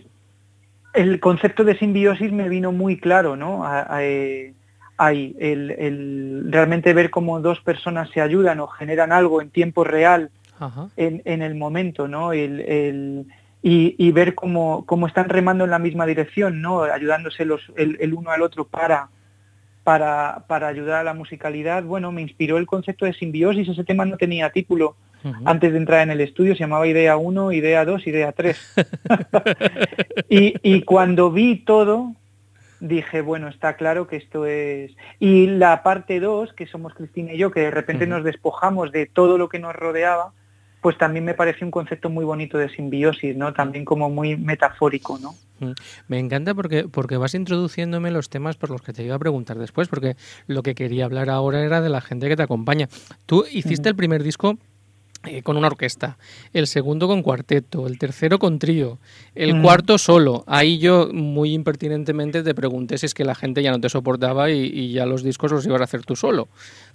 [0.94, 3.66] el concepto de simbiosis me vino muy claro, ¿no?
[4.00, 4.54] Eh,
[4.98, 10.30] ahí, el, realmente ver cómo dos personas se ayudan o generan algo en tiempo real
[10.98, 12.34] en, el momento, ¿no?
[12.34, 13.26] El,
[13.62, 16.84] y, ver cómo, cómo, están remando en la misma dirección, ¿no?
[16.84, 19.10] Ayudándose los, el, uno al otro para,
[19.84, 21.84] para, para ayudar a la musicalidad.
[21.84, 24.96] Bueno, me inspiró el concepto de simbiosis, ese tema no tenía título
[25.46, 28.76] antes de entrar en el estudio, se llamaba Idea 1, Idea 2, Idea 3.
[30.30, 32.14] y, cuando vi todo,
[32.80, 34.92] dije, bueno, está claro que esto es...
[35.20, 39.06] Y la parte 2, que somos Cristina y yo, que de repente nos despojamos de
[39.06, 40.34] todo lo que nos rodeaba,
[40.82, 43.54] pues también me parece un concepto muy bonito de simbiosis, ¿no?
[43.54, 45.36] También como muy metafórico, ¿no?
[46.08, 49.58] Me encanta porque, porque vas introduciéndome los temas por los que te iba a preguntar
[49.58, 50.16] después, porque
[50.48, 52.88] lo que quería hablar ahora era de la gente que te acompaña.
[53.26, 54.58] Tú hiciste el primer disco
[55.30, 56.18] eh, con una orquesta,
[56.54, 58.98] el segundo con cuarteto, el tercero con trío,
[59.36, 59.62] el mm.
[59.62, 60.44] cuarto solo.
[60.48, 64.50] Ahí yo muy impertinentemente te pregunté si es que la gente ya no te soportaba
[64.50, 66.48] y, ya los discos los ibas a hacer tú solo.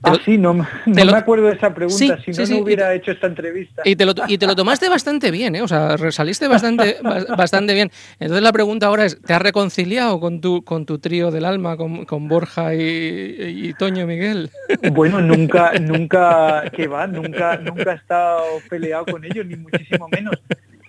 [0.03, 3.29] ah, sí, no, no me acuerdo de esa pregunta, si no, no hubiera hecho esta
[3.29, 3.83] entrevista.
[3.85, 5.63] Y te, lo, y te lo tomaste bastante bien, ¿eh?
[5.63, 6.97] o sea, resaliste bastante,
[7.37, 7.91] bastante bien.
[8.19, 11.77] Entonces la pregunta ahora es, ¿te has reconciliado con tu, con tu trío del alma,
[11.77, 14.51] con, con Borja y, y, Toño Miguel?
[14.93, 18.24] Bueno, nunca, nunca, que va, nunca, nunca está
[18.69, 20.35] peleado con ellos, ni muchísimo menos.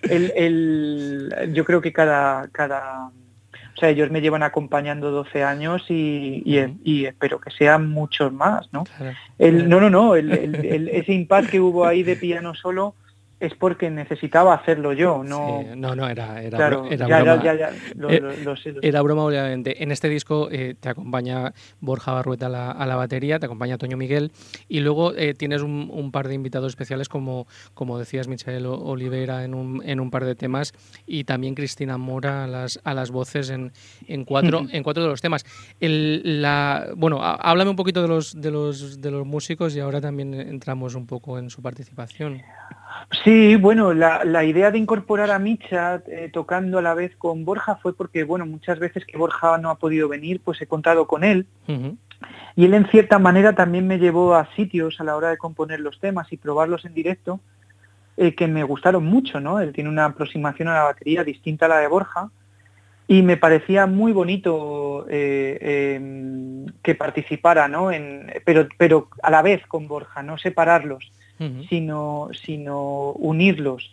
[0.02, 6.42] El, yo creo que cada, cada, o sea, ellos me llevan acompañando 12 años y,
[6.84, 8.84] y, espero que sean muchos más, ¿no?
[9.38, 12.94] El, no, no, no, ese impasse que hubo ahí de piano solo,
[13.38, 15.62] es porque necesitaba hacerlo yo, no...
[15.76, 16.88] no, no, era, era, broma.
[18.82, 19.82] Era broma, obviamente.
[19.82, 24.32] En este disco eh, te acompaña Borja Barrueta a la, batería, te acompaña Toño Miguel
[24.68, 29.54] y luego eh, tienes un, par de invitados especiales como, como decías, Michael Olivera en
[29.54, 30.72] un, en un par de temas
[31.06, 33.72] y también Cristina Mora a las, a las voces en,
[34.06, 35.44] en, cuatro, en cuatro de los temas.
[35.78, 40.00] El, la, bueno, háblame un poquito de los, de, los, de los músicos y ahora
[40.00, 42.42] también entramos un poco en su participación.
[43.24, 47.76] Sí, bueno, la, idea de incorporar a Micha eh, tocando a la vez con Borja
[47.76, 51.24] fue porque, bueno, muchas veces que Borja no ha podido venir, pues he contado con
[51.24, 51.46] él.
[52.56, 55.80] Y él en cierta manera también me llevó a sitios a la hora de componer
[55.80, 57.40] los temas y probarlos en directo
[58.16, 59.60] eh, que me gustaron mucho, ¿no?
[59.60, 62.30] Él tiene una aproximación a la batería distinta a la de Borja
[63.06, 67.92] y me parecía muy bonito eh, em, que participara, ¿no?
[67.92, 71.12] En, pero, pero a la vez con Borja, no separarlos
[71.68, 73.90] sino, sino unirlos.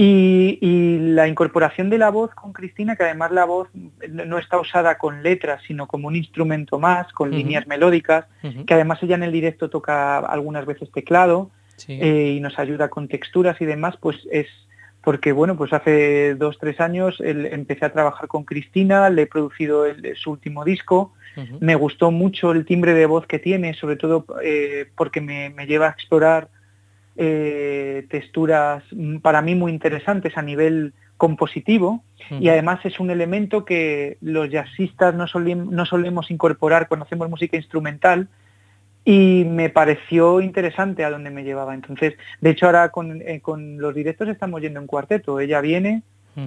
[0.00, 3.68] Y, la incorporación de la voz con Cristina, que además la voz
[4.08, 8.26] no está usada con letras, sino como un instrumento más, con líneas melódicas,
[8.64, 11.50] que además ella en el directo toca algunas veces teclado
[11.88, 14.46] eh, y nos ayuda con texturas y demás, pues es
[15.02, 19.84] porque bueno, pues hace dos, tres años empecé a trabajar con Cristina, le he producido
[20.14, 21.12] su último disco,
[21.58, 25.66] me gustó mucho el timbre de voz que tiene, sobre todo eh, porque me, me
[25.66, 26.50] lleva a explorar
[27.20, 28.84] eh, texturas
[29.22, 35.16] para mí muy interesantes a nivel compositivo y además es un elemento que los jazzistas
[35.16, 38.28] no, no solemos incorporar cuando hacemos música instrumental
[39.04, 41.74] y me pareció interesante a donde me llevaba.
[41.74, 45.40] Entonces, de hecho ahora con, eh, los directos estamos yendo en cuarteto.
[45.40, 46.02] Ella viene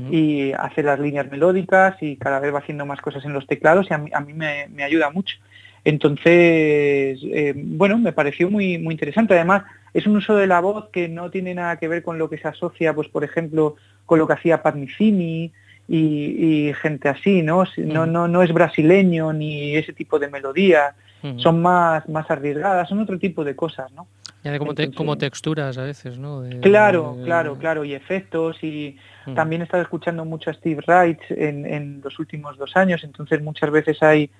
[0.10, 3.88] y hace las líneas melódicas y cada vez va haciendo más cosas en los teclados
[3.90, 5.36] y a mí, me, ayuda mucho.
[5.84, 9.34] Entonces, eh, bueno, me pareció muy, muy interesante.
[9.34, 9.64] Además,
[9.94, 12.38] es un uso de la voz que no tiene nada que ver con lo que
[12.38, 13.76] se asocia, pues por ejemplo,
[14.06, 15.52] con lo que hacía Pat y,
[15.88, 17.66] y, gente así, ¿no?
[17.78, 20.96] No, no, no es brasileño ni ese tipo de melodía,
[21.38, 24.08] son más, más arriesgadas, son otro tipo de cosas, ¿no?
[24.44, 26.44] Ya de como, como texturas a veces, ¿no?
[26.62, 28.98] claro, claro, claro, y efectos y
[29.36, 33.40] también he estado escuchando mucho a Steve Wright en, en, los últimos dos años, entonces
[33.44, 34.32] muchas veces hay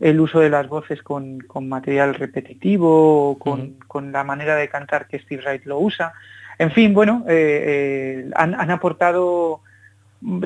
[0.00, 4.68] el uso de las voces con, con material repetitivo, o con, con, la manera de
[4.68, 6.12] cantar que Steve Wright lo usa.
[6.58, 9.60] En fin, bueno, eh, eh, han, han, aportado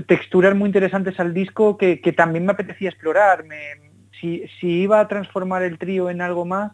[0.07, 3.45] texturas muy interesantes al disco que, que también me apetecía explorar.
[3.45, 3.59] Me,
[4.21, 6.73] si, si iba a transformar el trío en algo más,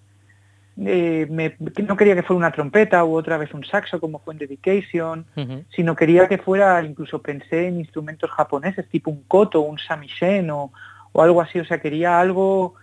[0.78, 1.54] eh,
[1.88, 5.24] no quería que fuera una trompeta u otra vez un saxo como fue en Dedication,
[5.70, 10.70] sino quería que fuera, incluso pensé en instrumentos japoneses tipo un koto, un samishen o,
[11.16, 12.74] o algo así, o sea, quería algo,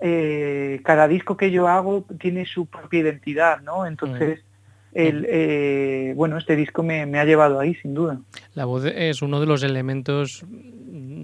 [0.00, 3.84] eh, cada disco que yo hago tiene su propia identidad, ¿no?
[3.84, 4.40] Entonces,
[4.94, 8.18] el, eh, bueno, este disco me, me, ha llevado ahí, sin duda.
[8.54, 10.42] La voz es uno de los elementos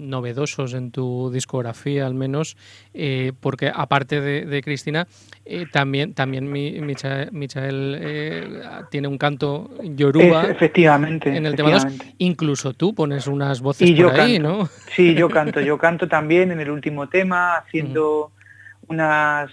[0.07, 2.57] novedosos en tu discografía, al menos,
[2.93, 5.07] eh, porque aparte de, Cristina,
[5.45, 10.45] eh, también, también Michael, eh, tiene un canto yoruba.
[10.49, 11.35] efectivamente.
[11.35, 11.87] En el tema 2.
[12.17, 14.67] Incluso tú pones unas voces por ahí, ¿no?
[14.95, 15.61] Sí, yo canto.
[15.61, 18.31] Yo canto también en el último tema, haciendo
[18.87, 19.51] unas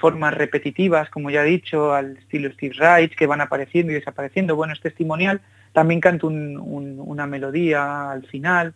[0.00, 4.56] formas repetitivas, como ya he dicho, al estilo Steve Reich, que van apareciendo y desapareciendo.
[4.56, 5.40] Bueno, es testimonial.
[5.72, 8.74] También canto una melodía al final.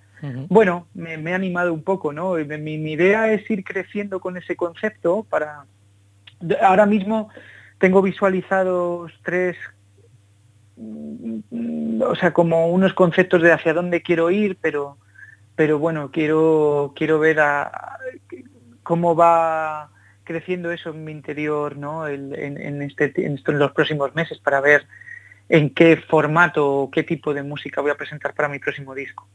[0.48, 2.34] Bueno, me, he animado un poco, ¿no?
[2.34, 5.66] Mi, idea es ir creciendo con ese concepto para...
[6.62, 7.30] Ahora mismo
[7.78, 9.56] tengo visualizados tres,
[10.76, 14.98] mm, o sea, como unos conceptos de hacia dónde quiero ir, pero,
[15.56, 17.98] pero bueno, quiero, quiero ver a,
[18.82, 19.90] cómo va
[20.24, 22.06] creciendo eso en mi interior, ¿no?
[22.08, 24.86] en, este, en los próximos meses para ver
[25.48, 29.28] en qué formato o qué tipo de música voy a presentar para mi próximo disco.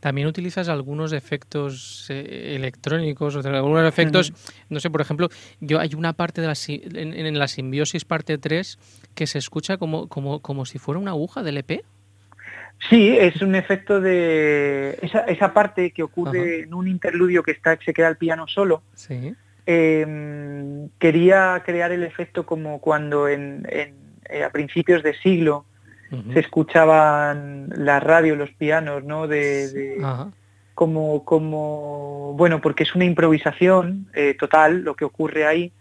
[0.00, 4.32] También utilizas algunos efectos eh, electrónicos, o sea, algunos efectos,
[4.70, 5.28] no sé, por ejemplo,
[5.60, 8.78] yo hay una parte de la, en, la simbiosis parte 3
[9.14, 11.84] que se escucha como, como, como si fuera una aguja del EP.
[12.88, 17.78] Sí, es un efecto de esa, esa parte que ocurre en un interludio que está
[17.84, 18.82] se queda el piano solo.
[18.94, 19.34] Sí.
[19.66, 23.66] Em, quería crear el efecto como cuando en
[24.34, 25.64] eh, a principios de siglo
[26.32, 29.26] se escuchaban la radio, los pianos, ¿no?
[29.26, 29.96] De,
[30.74, 35.72] como, como, bueno, porque es una improvisación eh, total lo que ocurre ahí,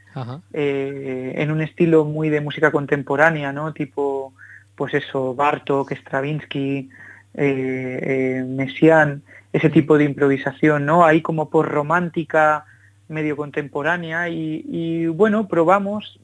[0.53, 3.73] eh, en un estilo muy de música contemporánea, ¿no?
[3.73, 4.33] Tipo,
[4.75, 6.89] pues eso, Bartok, Stravinsky,
[7.35, 11.05] Messiaen, ese tipo de improvisación, ¿no?
[11.05, 12.65] Ahí como por romántica,
[13.07, 16.19] medio contemporánea y, bueno, probamos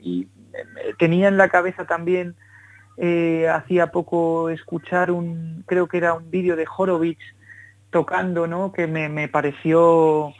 [0.00, 0.26] y
[0.98, 2.34] tenía en la cabeza también
[2.96, 7.22] eh, hacía poco escuchar un, creo que era un vídeo de Horowitz
[7.90, 8.72] tocando, ¿no?
[8.72, 10.34] Que me, pareció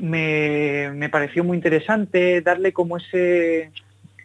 [0.00, 3.72] me, pareció muy interesante darle como ese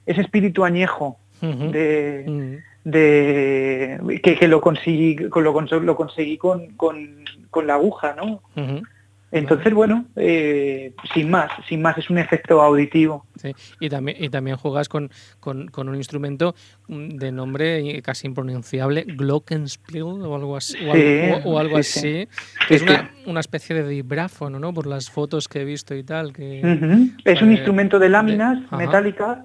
[0.06, 7.26] ese espíritu añejo de, de que, lo conseguí lo, lo conseguí con, con,
[7.66, 8.42] la aguja, ¿no?
[9.34, 13.26] Entonces, bueno, eh, sin más, sin más, es un efecto auditivo.
[13.36, 13.52] Sí.
[13.80, 15.10] Y también, y también juegas con,
[15.40, 16.54] con, un instrumento
[16.88, 20.78] mm, de nombre casi impronunciable, Glockenspiel o algo así,
[21.46, 22.28] o algo, así,
[22.68, 24.72] que es una, una, especie de vibráfono, ¿no?
[24.72, 26.32] Por las fotos que he visto y tal.
[26.32, 29.40] Que, Es un instrumento de láminas metálicas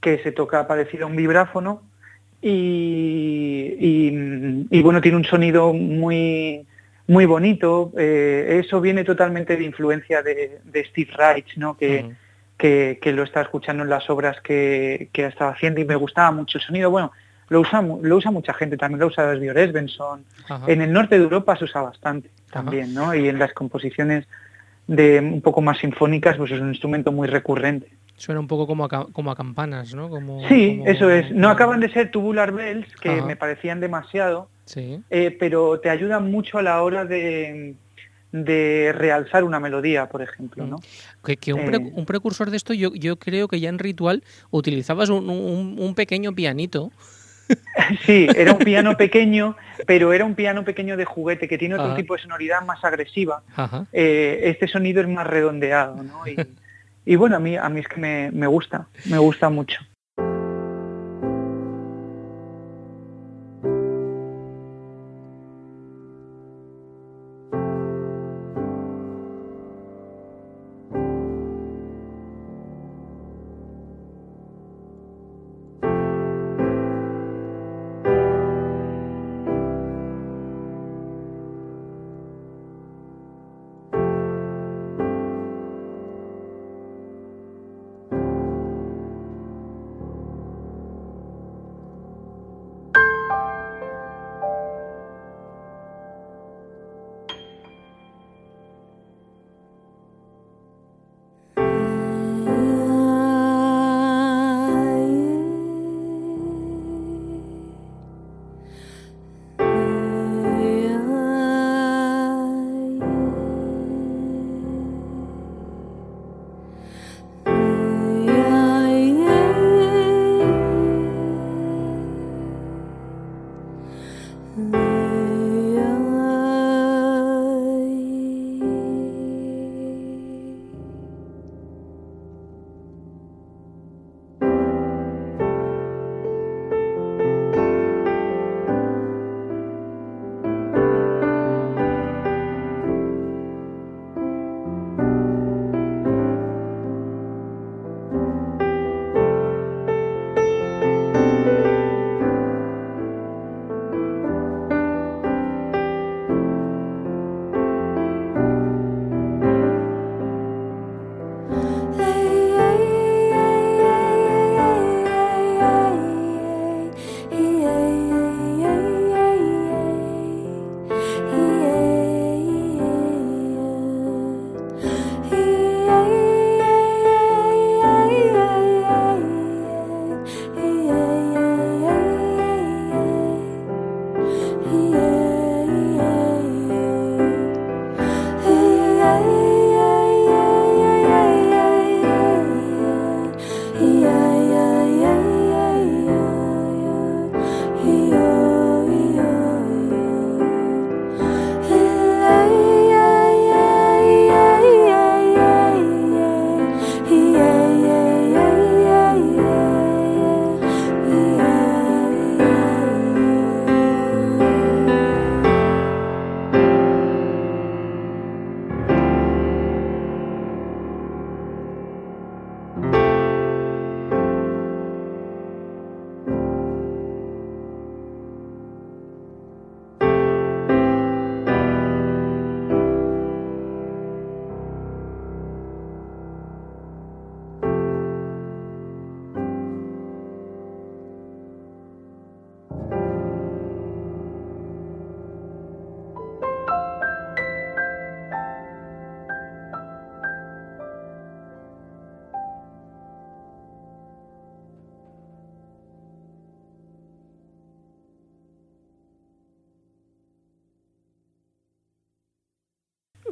[0.00, 1.82] que se toca parecido a un vibráfono
[2.40, 6.66] y, y, y bueno, tiene un sonido muy
[7.06, 7.92] muy bonito.
[7.96, 11.76] Eh, eso viene totalmente de influencia de, Steve Reich, ¿no?
[11.76, 12.14] Que,
[12.56, 16.58] que, lo está escuchando en las obras que, que estaba haciendo y me gustaba mucho
[16.58, 16.90] el sonido.
[16.90, 17.12] Bueno,
[17.48, 20.24] lo usa, lo usa mucha gente, también lo usa Desbior Svensson.
[20.66, 23.14] En el norte de Europa se usa bastante también, ¿no?
[23.14, 24.26] Y en las composiciones
[24.86, 27.88] de un poco más sinfónicas, pues es un instrumento muy recurrente.
[28.16, 30.08] Suena un poco como a, como a campanas, ¿no?
[30.08, 31.30] Como, sí, eso es.
[31.32, 35.00] No acaban de ser tubular bells, que me parecían demasiado, sí.
[35.10, 37.74] Eh, pero te ayudan mucho a la hora de,
[38.44, 40.66] de realzar una melodía, por ejemplo.
[40.66, 40.76] ¿no?
[41.24, 41.92] Que, que un, eh.
[41.94, 46.34] un, precursor de esto, yo, yo creo que ya en Ritual utilizabas un, un, pequeño
[46.34, 46.90] pianito.
[48.04, 49.56] Sí, era un piano pequeño,
[49.86, 53.44] pero era un piano pequeño de juguete que tiene otro tipo de sonoridad más agresiva.
[53.92, 56.26] Eh, este sonido es más redondeado, ¿no?
[56.26, 56.36] Y,
[57.04, 59.78] y bueno, a mí, a mí es que me, me gusta, me gusta mucho.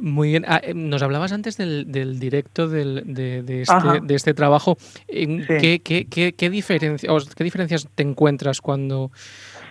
[0.04, 0.44] Muy bien.
[0.46, 1.86] Ah, eh, nos hablabas antes del,
[2.20, 4.76] directo de, este, de, este, trabajo.
[5.08, 9.10] ¿Qué, qué, qué, qué, diferencias te encuentras cuando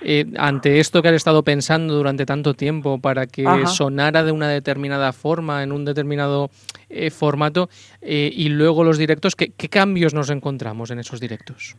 [0.01, 4.49] eh, ante esto que has estado pensando durante tanto tiempo para que sonara de una
[4.49, 6.49] determinada forma, en un determinado
[6.89, 7.69] eh, formato,
[8.01, 11.75] eh, y luego los directos, ¿qué, cambios nos encontramos en esos directos?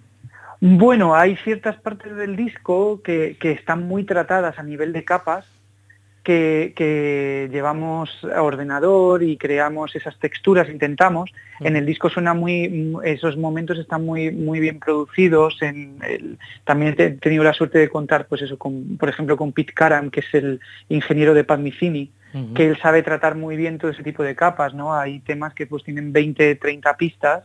[0.60, 5.44] Bueno, hay ciertas partes del disco que, que están muy tratadas a nivel de capas
[6.24, 11.30] que, llevamos a ordenador y creamos esas texturas, intentamos.
[11.60, 15.60] En el disco suena muy, esos momentos están muy, muy bien producidos.
[15.62, 15.98] En
[16.64, 20.10] también he tenido la suerte de contar, pues eso, con, por ejemplo, con Pete Karam,
[20.10, 22.10] que es el ingeniero de Padmicini,
[22.56, 24.92] que él sabe tratar muy bien todo ese tipo de capas, ¿no?
[24.92, 27.44] Hay temas que pues tienen 20, 30 pistas,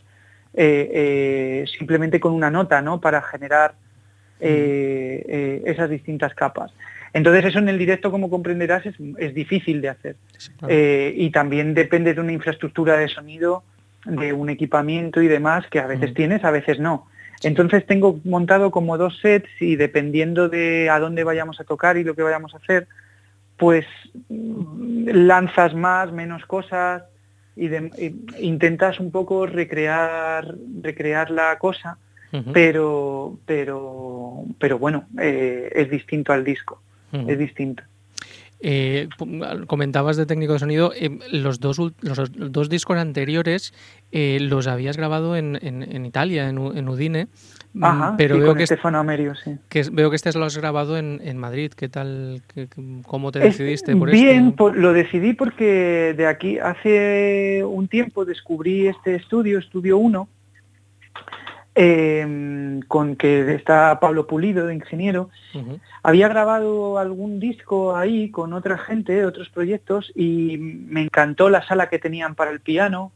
[0.55, 2.99] eh, eh, simplemente con una nota, ¿no?
[2.99, 3.75] Para generar
[4.39, 6.71] eh, esas distintas capas.
[7.13, 10.15] Entonces eso en el directo, como comprenderás, es, difícil de hacer.
[10.67, 13.63] Eh, y también depende de una infraestructura de sonido,
[14.05, 16.13] de un equipamiento y demás que a veces mm.
[16.13, 17.07] tienes, a veces no.
[17.41, 22.03] Entonces tengo montado como dos sets y dependiendo de a dónde vayamos a tocar y
[22.03, 22.87] lo que vayamos a hacer,
[23.57, 23.85] pues
[24.29, 27.03] mm, lanzas más, menos cosas
[27.55, 27.69] y,
[28.39, 31.97] intentas un poco recrear, recrear la cosa,
[32.53, 36.79] pero, pero, pero bueno, eh, es distinto al disco
[37.11, 37.83] es distinto.
[38.61, 39.07] Eh,
[39.67, 43.73] comentabas de técnico de sonido, eh, los, dos, los dos discos anteriores
[44.11, 47.29] eh, los habías grabado en, en, Italia, en, en, Udine,
[47.71, 49.55] mm, Ajá, pero veo que, Estefano Amerio, sí.
[49.69, 51.71] que veo que este lo has grabado en, Madrid.
[51.73, 52.41] ¿Qué tal?
[53.07, 59.15] ¿Cómo te decidiste por Bien, lo decidí porque de aquí hace un tiempo descubrí este
[59.15, 60.27] estudio, Estudio 1,
[61.81, 65.29] Em, con que está Pablo Pulido, de ingeniero.
[66.03, 71.87] Había grabado algún disco ahí con otra gente, otros proyectos, y me encantó la sala
[71.87, 73.13] que tenían para el piano,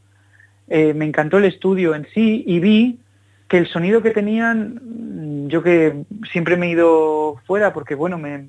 [0.68, 3.00] eh, me encantó el estudio en sí, y vi
[3.48, 6.02] que el sonido que tenían, mm, yo que
[6.32, 8.48] siempre me he ido fuera, porque bueno, me,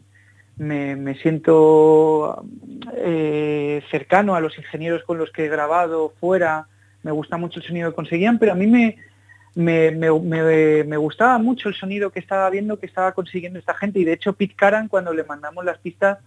[0.55, 2.45] me, siento
[2.95, 6.67] eh, cercano a los ingenieros con los que he grabado fuera,
[7.03, 8.97] me gusta mucho el sonido que conseguían, pero a mí me,
[9.55, 13.99] me, me, gustaba mucho el sonido que estaba viendo que estaba consiguiendo esta gente.
[13.99, 16.19] Y de hecho Pete Caran cuando le mandamos las pistas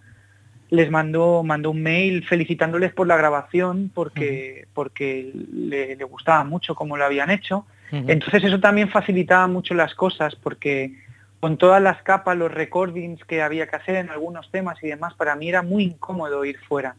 [0.70, 6.96] les mandó mandó un mail felicitándoles por la grabación porque porque le, gustaba mucho como
[6.96, 7.66] lo habían hecho.
[7.90, 10.94] Entonces eso también facilitaba mucho las cosas porque
[11.40, 15.14] con todas las capas los recordings que había que hacer en algunos temas y demás
[15.14, 16.96] para mí era muy incómodo ir fuera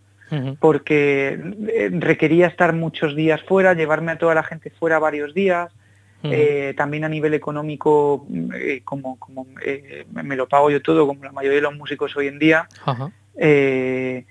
[0.59, 5.71] porque eh, requería estar muchos días fuera llevarme a toda la gente fuera varios días
[6.24, 11.24] eh, también a nivel económico, eh, como, como eh, me lo pago yo todo, como
[11.24, 12.67] la mayoría de los músicos hoy en día,
[13.36, 14.26] e,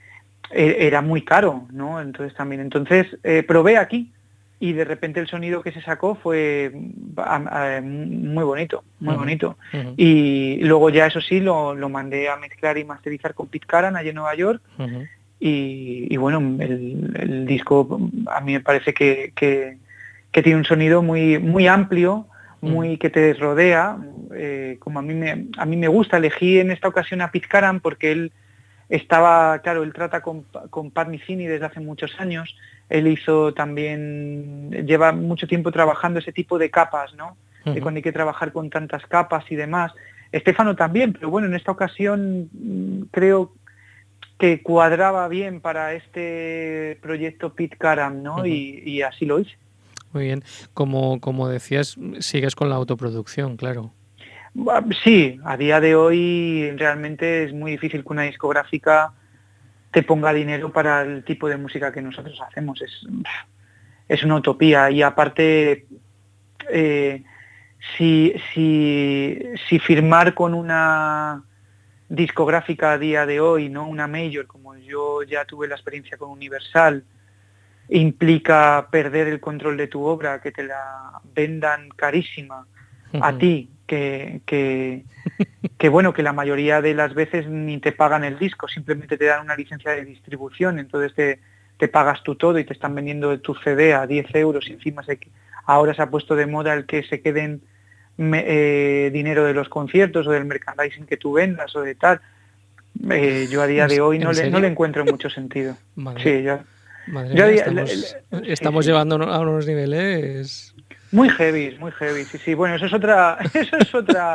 [0.50, 2.00] era muy caro, ¿no?
[2.00, 3.06] Entonces también, entonces
[3.46, 4.12] probé aquí
[4.60, 9.56] y de repente el sonido que se sacó fue muy bonito, muy bonito.
[9.96, 14.10] Y luego ya eso sí lo, mandé a mezclar y masterizar con Pete Caran allí
[14.10, 14.60] en Nueva York.
[15.40, 19.78] y, bueno, el, disco a mí me parece que, que
[20.42, 22.26] tiene un sonido muy, muy amplio,
[22.60, 22.70] mm.
[22.70, 23.98] muy que te rodea,
[24.34, 26.16] eh, como a mí, me, a mí me gusta.
[26.16, 28.32] Elegí en esta ocasión a Pizcaran porque él
[28.88, 32.56] estaba, claro, él trata con, con Pat desde hace muchos años.
[32.88, 37.36] Él hizo también, lleva mucho tiempo trabajando ese tipo de capas, ¿no?
[37.64, 39.92] De cuando hay que trabajar con tantas capas y demás.
[40.32, 43.52] Estefano también, pero bueno, en esta ocasión mm, creo
[44.38, 48.46] que cuadraba bien para este proyecto Pit Karam, ¿no?
[48.46, 49.56] y así lo hice.
[50.12, 50.42] Muy bien.
[50.74, 53.92] Como, como decías, sigues con la autoproducción, claro.
[55.04, 59.12] Sí, a día de hoy realmente es muy difícil que una discográfica
[59.90, 62.80] te ponga dinero para el tipo de música que nosotros hacemos.
[62.82, 63.06] Es,
[64.08, 64.90] es una utopía.
[64.90, 65.86] Y aparte,
[66.70, 67.22] eh,
[67.96, 69.38] si, si,
[69.68, 71.44] si firmar con una
[72.08, 76.30] discográfica a día de hoy, no una major, como yo ya tuve la experiencia con
[76.30, 77.04] Universal,
[77.88, 82.66] implica perder el control de tu obra, que te la vendan carísima
[83.20, 85.04] a ti, que, que,
[85.78, 89.24] que, bueno, que la mayoría de las veces ni te pagan el disco, simplemente te
[89.24, 91.40] dan una licencia de distribución, entonces te,
[91.78, 95.02] te pagas tú todo y te están vendiendo tu CD a 10 euros y encima
[95.04, 95.18] se,
[95.64, 97.62] ahora se ha puesto de moda el que se queden
[98.18, 102.20] eh, dinero de los conciertos o del merchandising que tú vendas o de tal.
[103.10, 105.76] Eh, yo a día de hoy no le, no le encuentro mucho sentido.
[106.20, 106.42] Sí,
[108.44, 110.74] estamos, llevando a unos niveles
[111.10, 112.24] muy heavy, muy heavy.
[112.24, 112.54] Sí, sí.
[112.54, 114.32] Bueno, eso es otra, eso es otra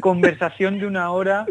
[0.00, 1.46] conversación de una hora.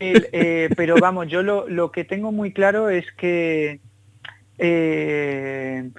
[0.00, 3.80] Eh, pero vamos, yo lo, que tengo muy claro es que
[4.58, 5.90] eh,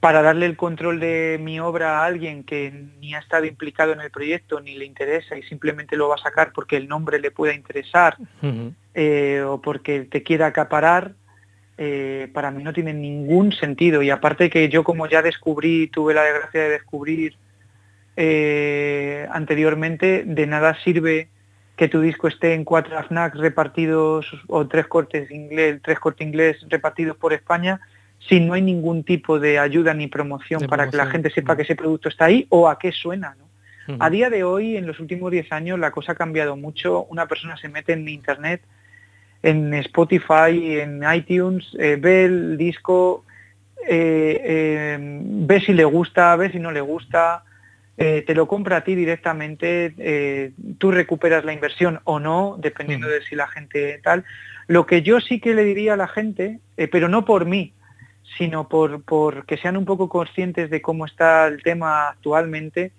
[0.00, 2.70] para darle el control de mi obra a alguien que
[3.00, 6.18] ni ha estado implicado en el proyecto ni le interesa y simplemente lo va a
[6.18, 8.16] sacar porque el nombre le pueda interesar
[8.94, 11.14] eh, o porque te quiera acaparar,
[11.78, 14.02] eh, para mí no tiene ningún sentido.
[14.02, 17.36] Y aparte que yo como ya descubrí, tuve la desgracia de descubrir
[18.16, 21.28] eh, anteriormente, de nada sirve
[21.76, 26.64] que tu disco esté en cuatro FNAC repartidos o tres cortes inglés, tres cortes inglés
[26.68, 27.80] repartidos por España
[28.28, 31.62] si no hay ningún tipo de ayuda ni promoción para que la gente sepa que
[31.62, 33.36] ese producto está ahí o a qué suena.
[33.98, 37.04] A día de hoy, en los últimos 10 años, la cosa ha cambiado mucho.
[37.04, 38.62] Una persona se mete en Internet,
[39.44, 43.24] en Spotify, en iTunes, eh, ve el disco,
[43.86, 47.44] eh, eh, ve si le gusta, ve si no le gusta,
[47.96, 53.36] te lo compra a ti directamente, tú recuperas la inversión o no, dependiendo de si
[53.36, 54.24] la gente tal.
[54.66, 56.58] Lo que yo sí que le diría a la gente,
[56.90, 57.72] pero no por mí,
[58.36, 62.90] sino por, que sean un poco conscientes de cómo está el tema actualmente,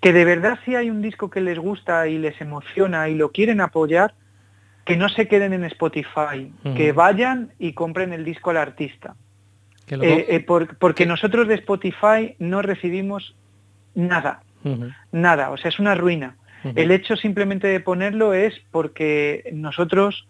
[0.00, 3.32] que de verdad si hay un disco que les gusta y les emociona y lo
[3.32, 4.14] quieren apoyar,
[4.84, 9.16] que no se queden en Spotify, que vayan y compren el disco al artista.
[9.88, 10.46] Eh, eh,
[10.78, 13.34] porque nosotros de Spotify no recibimos
[13.94, 14.42] nada,
[15.12, 16.36] nada, o sea, es una ruina.
[16.74, 20.26] El hecho simplemente de ponerlo es porque nosotros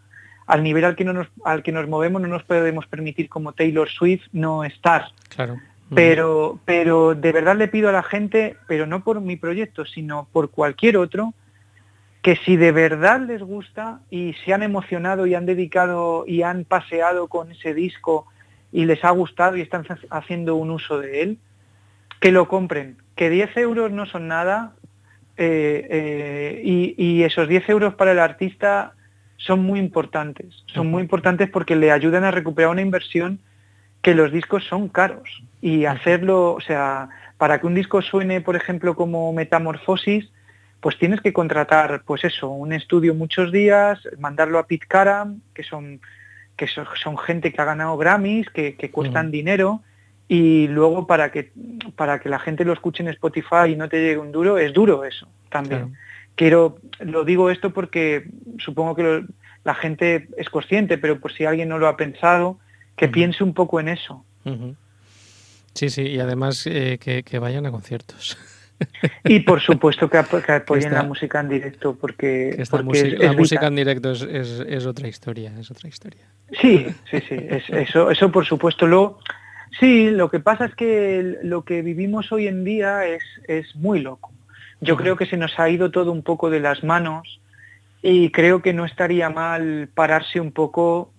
[0.46, 3.88] al nivel al que, nos, al que nos movemos no nos podemos permitir como Taylor
[3.88, 5.06] Swift no estar.
[5.34, 5.58] Claro.
[5.94, 10.26] Pero, pero de verdad le pido a la gente, pero no por mi proyecto, sino
[10.32, 11.34] por cualquier otro,
[12.24, 16.64] que si de verdad les gusta y se han emocionado y han dedicado y han
[16.64, 18.26] paseado con ese disco
[18.72, 21.38] y les ha gustado y están haciendo un uso de él,
[22.20, 22.96] que lo compren.
[23.14, 24.72] Que 10 euros no son nada
[25.36, 28.94] eh, eh, y, y, esos 10 euros para el artista
[29.36, 30.64] son muy importantes.
[30.72, 33.38] Son muy importantes porque le ayudan a recuperar una inversión
[34.00, 35.44] que los discos son caros.
[35.60, 40.30] Y hacerlo, o sea, para que un disco suene, por ejemplo, como Metamorfosis,
[40.84, 46.02] pues tienes que contratar, pues eso, un estudio muchos días, mandarlo a Caram, que son
[46.58, 49.80] que son, gente que ha ganado Grammys, que, cuestan dinero,
[50.28, 51.52] y luego para que
[51.96, 54.74] para que la gente lo escuche en Spotify y no te llegue un duro, es
[54.74, 55.94] duro eso también.
[56.34, 58.28] Quiero, lo digo esto porque
[58.58, 59.24] supongo que
[59.64, 62.58] la gente es consciente, pero por si alguien no lo ha pensado,
[62.94, 64.22] que piense un poco en eso.
[65.72, 68.36] Sí, sí, y además eh, que, vayan a conciertos.
[69.24, 72.62] Y por supuesto que, apoyen la música en directo, porque,
[73.18, 76.26] la música en directo es, otra historia, es otra historia.
[76.60, 77.36] Sí, sí, sí,
[77.68, 78.86] eso, eso por supuesto.
[78.86, 79.18] Lo,
[79.78, 84.00] sí, lo que pasa es que lo que vivimos hoy en día es, es muy
[84.00, 84.32] loco.
[84.80, 87.40] Yo creo que se nos ha ido todo un poco de las manos
[88.02, 91.10] y creo que no estaría mal pararse un poco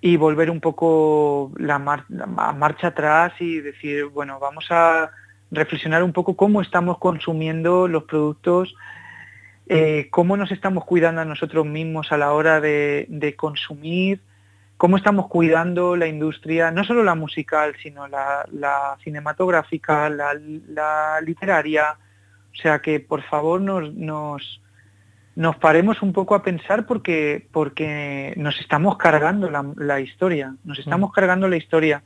[0.00, 5.10] y volver un poco la, marcha atrás y decir, bueno, vamos a
[5.56, 8.74] reflexionar un poco cómo estamos consumiendo los productos,
[9.66, 14.20] eh, cómo nos estamos cuidando a nosotros mismos a la hora de, consumir,
[14.76, 21.96] cómo estamos cuidando la industria, no solo la musical, sino la, cinematográfica, la literaria,
[22.52, 24.60] o sea que por favor nos, nos,
[25.36, 31.10] nos paremos un poco a pensar porque, porque nos estamos cargando la, historia, nos estamos
[31.10, 31.12] mm.
[31.12, 32.02] cargando la historia.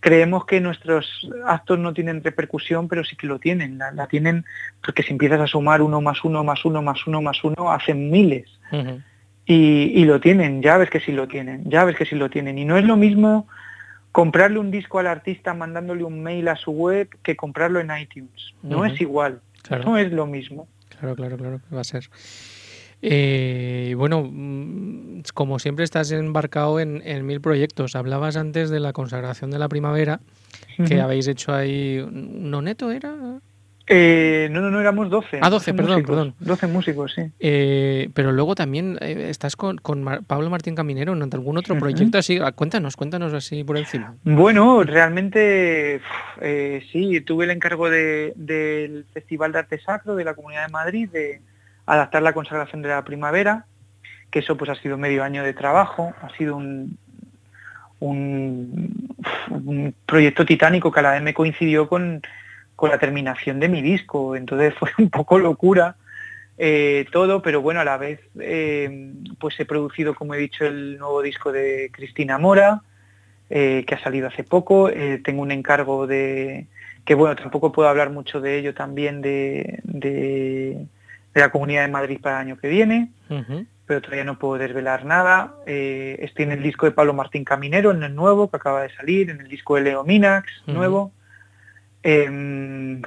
[0.00, 3.78] Creemos que nuestros actos no tienen repercusión, pero sí que lo tienen.
[3.78, 4.44] La, tienen
[4.84, 8.10] porque si empiezas a sumar uno más uno más uno más uno más uno, hacen
[8.10, 8.46] miles.
[9.44, 9.54] y,
[9.94, 12.58] y, lo tienen, ya ves que sí lo tienen, ya ves que sí lo tienen.
[12.58, 13.48] Y no es lo mismo
[14.12, 18.54] comprarle un disco al artista mandándole un mail a su web que comprarlo en iTunes.
[18.62, 19.40] No es igual.
[19.84, 20.68] No es lo mismo.
[20.88, 22.08] Claro, claro, claro, va a ser.
[23.02, 27.96] Eh, bueno, mm, como siempre estás embarcado en, mil proyectos.
[27.96, 30.20] Hablabas antes de la consagración de la primavera,
[30.86, 32.04] que habéis hecho ahí.
[32.10, 33.40] ¿No neto era?
[33.90, 35.38] Eh, no, no, no, éramos 12.
[35.40, 36.34] Ah, 12, perdón, perdón.
[36.40, 37.22] 12 músicos, sí.
[37.40, 39.78] Eh, pero luego también eh, estás con,
[40.26, 42.38] Pablo Martín Caminero en algún otro proyecto así.
[42.38, 44.14] Ah, cuéntanos, cuéntanos así por encima.
[44.24, 46.00] Bueno, realmente
[46.92, 51.40] sí, tuve el encargo del Festival de Arte Sacro de la Comunidad de Madrid de
[51.94, 53.66] adaptar la consagración de la primavera,
[54.30, 56.98] que eso pues ha sido medio año de trabajo, ha sido un,
[58.00, 62.22] un, proyecto titánico que a la vez me coincidió con
[62.78, 64.36] con la terminación de mi disco.
[64.36, 65.96] Entonces fue un poco locura
[66.58, 70.96] eh, todo, pero bueno, a la vez eh, pues he producido, como he dicho, el
[70.96, 72.82] nuevo disco de Cristina Mora,
[73.50, 74.90] eh, que ha salido hace poco.
[75.24, 76.66] tengo un encargo de,
[77.04, 80.86] que bueno, tampoco puedo hablar mucho de ello también, de,
[81.40, 83.10] la Comunidad de Madrid para el año que viene.
[83.86, 85.54] pero todavía no puedo desvelar nada.
[85.66, 88.90] Eh, estoy en el disco de Pablo Martín Caminero, en el nuevo, que acaba de
[88.94, 91.12] salir, en el disco de Leo Minax, nuevo.
[92.02, 93.02] Em,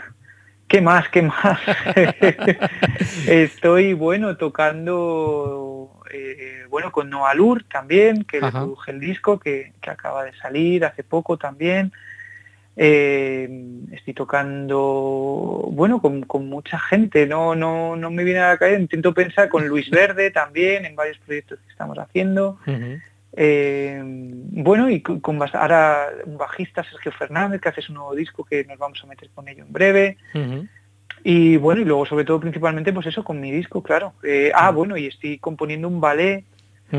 [0.68, 1.10] ¿Qué más?
[1.10, 1.60] ¿Qué más?
[3.28, 9.90] Estoy, bueno, tocando, eh, bueno, con Noalur también, que le produje el disco, que, que,
[9.90, 11.92] acaba de salir hace poco también.
[12.78, 13.50] Eh,
[13.92, 19.50] estoy tocando, bueno, con, mucha gente, no, no, no me viene a caer, intento pensar
[19.50, 22.58] con Luis Verde también, en varios proyectos que estamos haciendo.
[23.34, 28.64] Eh, bueno, y con, ahora un bajista, Sergio Fernández, que hace un nuevo disco que
[28.66, 30.18] nos vamos a meter con ello en breve.
[31.24, 34.14] Y bueno, y luego sobre todo principalmente pues eso, con mi disco, claro.
[34.24, 36.46] Eh, ah, bueno, y estoy componiendo un ballet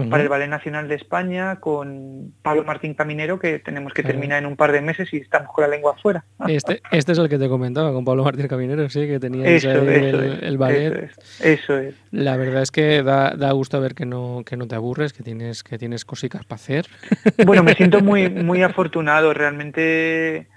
[0.09, 4.47] para el Ballet Nacional de España con Pablo Martín Caminero, que tenemos que terminar en
[4.47, 6.25] un par de meses y estamos con la lengua afuera.
[6.49, 10.57] Este, este es el que te comentaba, con Pablo Martín Caminero, sí, que tenía el,
[10.57, 11.11] ballet.
[11.41, 14.75] Eso es, La verdad es que da, da, gusto ver que no, que no te
[14.75, 16.87] aburres, que tienes, que tienes cositas para hacer.
[17.47, 20.49] Bueno, me siento muy, muy afortunado, realmente...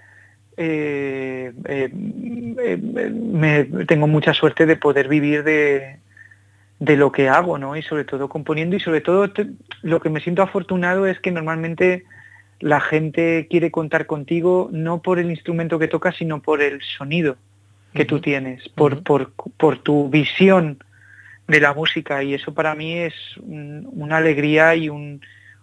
[0.57, 5.99] Eh, eh, eh, me, tengo mucha suerte de poder vivir de,
[6.79, 7.75] de lo que hago, ¿no?
[7.75, 9.31] Y sobre todo componiendo y sobre todo
[9.81, 12.03] lo que me siento afortunado es que normalmente
[12.59, 17.37] la gente quiere contar contigo no por el instrumento que tocas, sino por el sonido
[17.93, 20.79] que tú tienes, por, por, por, tu visión
[21.47, 25.21] de la música y eso para mí es una alegría y un,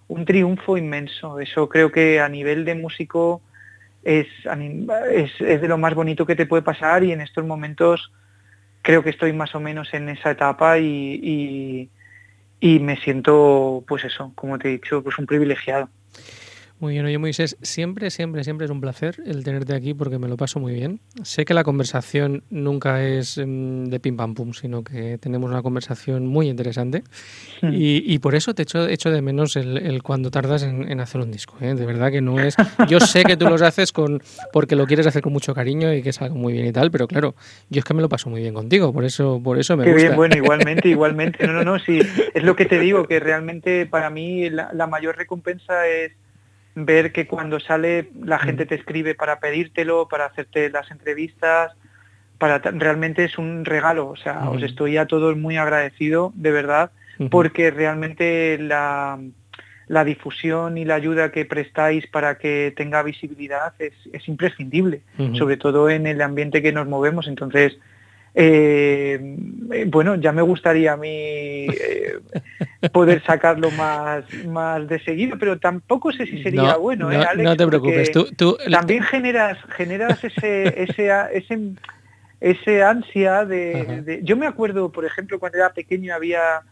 [0.09, 1.40] un, triunfo inmenso.
[1.40, 3.43] Eso creo que a nivel de músico
[4.02, 4.26] es,
[5.12, 8.10] es, es de lo más bonito que te puede pasar y en estos momentos
[8.82, 11.88] creo que estoy más o menos en esa etapa y,
[12.60, 15.88] y, me siento, pues eso, como te he dicho, pues un privilegiado.
[16.82, 20.26] Muy bien, oye Moisés, siempre, siempre, siempre es un placer el tenerte aquí porque me
[20.26, 20.98] lo paso muy bien.
[21.22, 25.62] Sé que la conversación nunca es mm, de pim pam pum, sino que tenemos una
[25.62, 27.04] conversación muy interesante
[27.62, 27.70] hmm.
[27.72, 31.56] y, por eso te echo, echo de menos el, cuando tardas en, hacer un disco.
[31.60, 31.76] ¿eh?
[31.76, 32.56] De verdad que no es...
[32.88, 34.20] Yo sé que tú los haces con
[34.52, 36.90] porque lo quieres hacer con mucho cariño y que es algo muy bien y tal,
[36.90, 37.36] pero claro,
[37.70, 39.92] yo es que me lo paso muy bien contigo, por eso, por eso me Qué
[39.92, 40.09] gusta.
[40.09, 41.46] Bien, bueno, igualmente, igualmente.
[41.46, 42.00] No, no, no, sí,
[42.34, 46.10] es lo que te digo, que realmente para mí la mayor recompensa es
[46.74, 48.40] ver que cuando sale la mm.
[48.40, 51.73] gente te escribe para pedírtelo, para hacerte las entrevistas,
[52.39, 54.65] para realmente es un regalo, o sea, os mm.
[54.65, 56.90] estoy a todos muy agradecido, de verdad,
[57.31, 59.20] porque realmente la,
[59.86, 65.03] la, difusión y la ayuda que prestáis para que tenga visibilidad es, es imprescindible,
[65.35, 67.78] sobre todo en el ambiente que nos movemos, entonces
[68.34, 69.36] eh,
[69.88, 72.18] bueno, ya me gustaría a mí eh,
[72.92, 77.66] poder sacarlo más, más de seguido, pero tampoco sé si sería bueno, ¿eh, no, te
[77.66, 81.59] preocupes, tú, también generas, generas ese, ese, ese,
[82.40, 86.62] ese ansia de, Yo me acuerdo, por ejemplo, cuando era pequeño había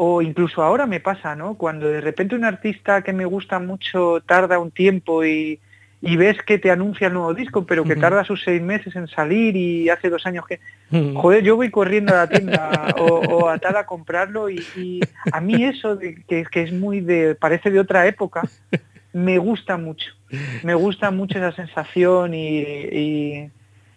[0.00, 1.54] o incluso ahora me pasa, ¿no?
[1.54, 5.60] Cuando de repente un artista que me gusta mucho tarda un tiempo y,
[6.00, 9.08] y ves que te anuncia el nuevo disco, pero que tarda sus seis meses en
[9.08, 10.60] salir y hace dos años que...
[11.14, 15.00] Joder, yo voy corriendo a la tienda o, a tal a comprarlo y,
[15.32, 17.34] a mí eso de, que, es muy de...
[17.34, 18.42] parece de otra época,
[19.12, 20.12] me gusta mucho.
[20.62, 23.50] Me gusta mucho esa sensación y,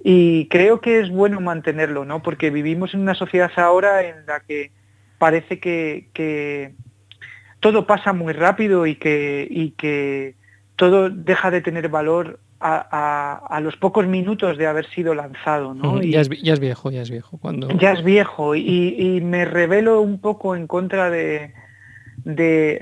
[0.03, 2.23] y, creo que es bueno mantenerlo, ¿no?
[2.23, 4.71] Porque vivimos en una sociedad ahora en la que
[5.19, 6.73] parece que, que
[7.59, 10.40] todo pasa muy rápido y que, y que
[10.81, 15.75] todo deja de tener valor a, los pocos minutos de haber sido lanzado.
[15.75, 16.01] ¿no?
[16.01, 17.37] ya, es, viejo, ya es viejo.
[17.37, 17.69] Cuando...
[17.77, 21.53] Ya es viejo y, me revelo un poco en contra de,
[22.23, 22.79] de,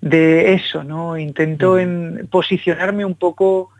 [0.00, 1.16] de, eso, ¿no?
[1.16, 3.70] Intento en posicionarme un poco,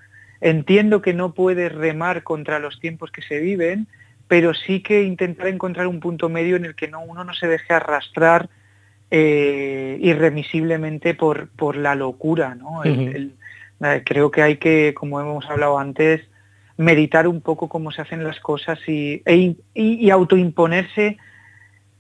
[0.41, 3.89] entiendo que no puedes remar contra los tiempos que se viven,
[4.29, 7.49] pero sí que intentar encontrar un punto medio en el que no, uno no se
[7.49, 8.51] deje arrastrar
[9.11, 12.55] eh, irremisiblemente por, por la locura.
[12.55, 12.83] ¿no?
[12.85, 13.31] Eh,
[14.05, 16.23] creo que hay que, como hemos hablado antes,
[16.77, 21.17] meditar un poco cómo se hacen las cosas y, e y, autoimponerse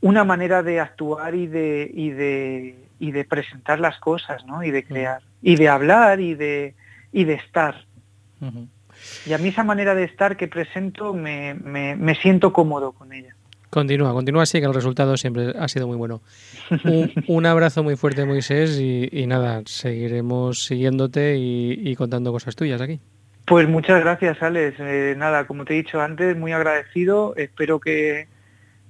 [0.01, 4.62] una manera de actuar y de, y de, y de presentar las cosas, ¿no?
[4.62, 6.74] Y de crear, y de hablar y de,
[7.12, 7.87] y de estar.
[9.27, 13.12] Y a mí esa manera de estar que presento me, me, me siento cómodo con
[13.12, 13.36] ella.
[13.71, 16.23] Continúa, continúa así, que el resultado siempre ha sido muy bueno.
[17.27, 23.01] Un, abrazo muy fuerte, Moisés, y, nada, seguiremos siguiéndote y, contando cosas tuyas aquí.
[23.45, 24.77] Pues muchas gracias, Alex.
[24.81, 27.35] Eh, nada, como te he dicho antes, muy agradecido.
[27.37, 28.27] Espero que,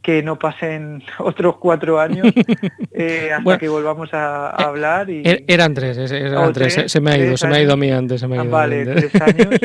[0.06, 2.28] que no pasen otros cuatro años
[2.92, 5.10] eh, hasta que volvamos a, eh, hablar.
[5.10, 5.22] Y...
[5.24, 7.90] Er, eran tres, eran tres, se, me ha ido, se me ha ido a mí
[7.90, 8.20] antes.
[8.20, 9.48] Se me ha ido vale, tres años.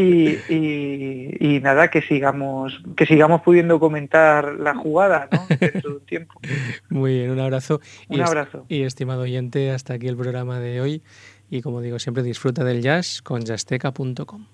[0.00, 0.38] Y,
[1.40, 5.44] y, nada, que sigamos, que sigamos pudiendo comentar la jugada ¿no?
[5.58, 6.40] dentro de un tiempo.
[6.88, 7.80] Muy bien, un abrazo.
[8.08, 8.64] Un abrazo.
[8.68, 11.02] Y estimado oyente, hasta aquí el programa de hoy.
[11.50, 14.46] Y como digo, siempre disfruta del jazz con jazzteca.com.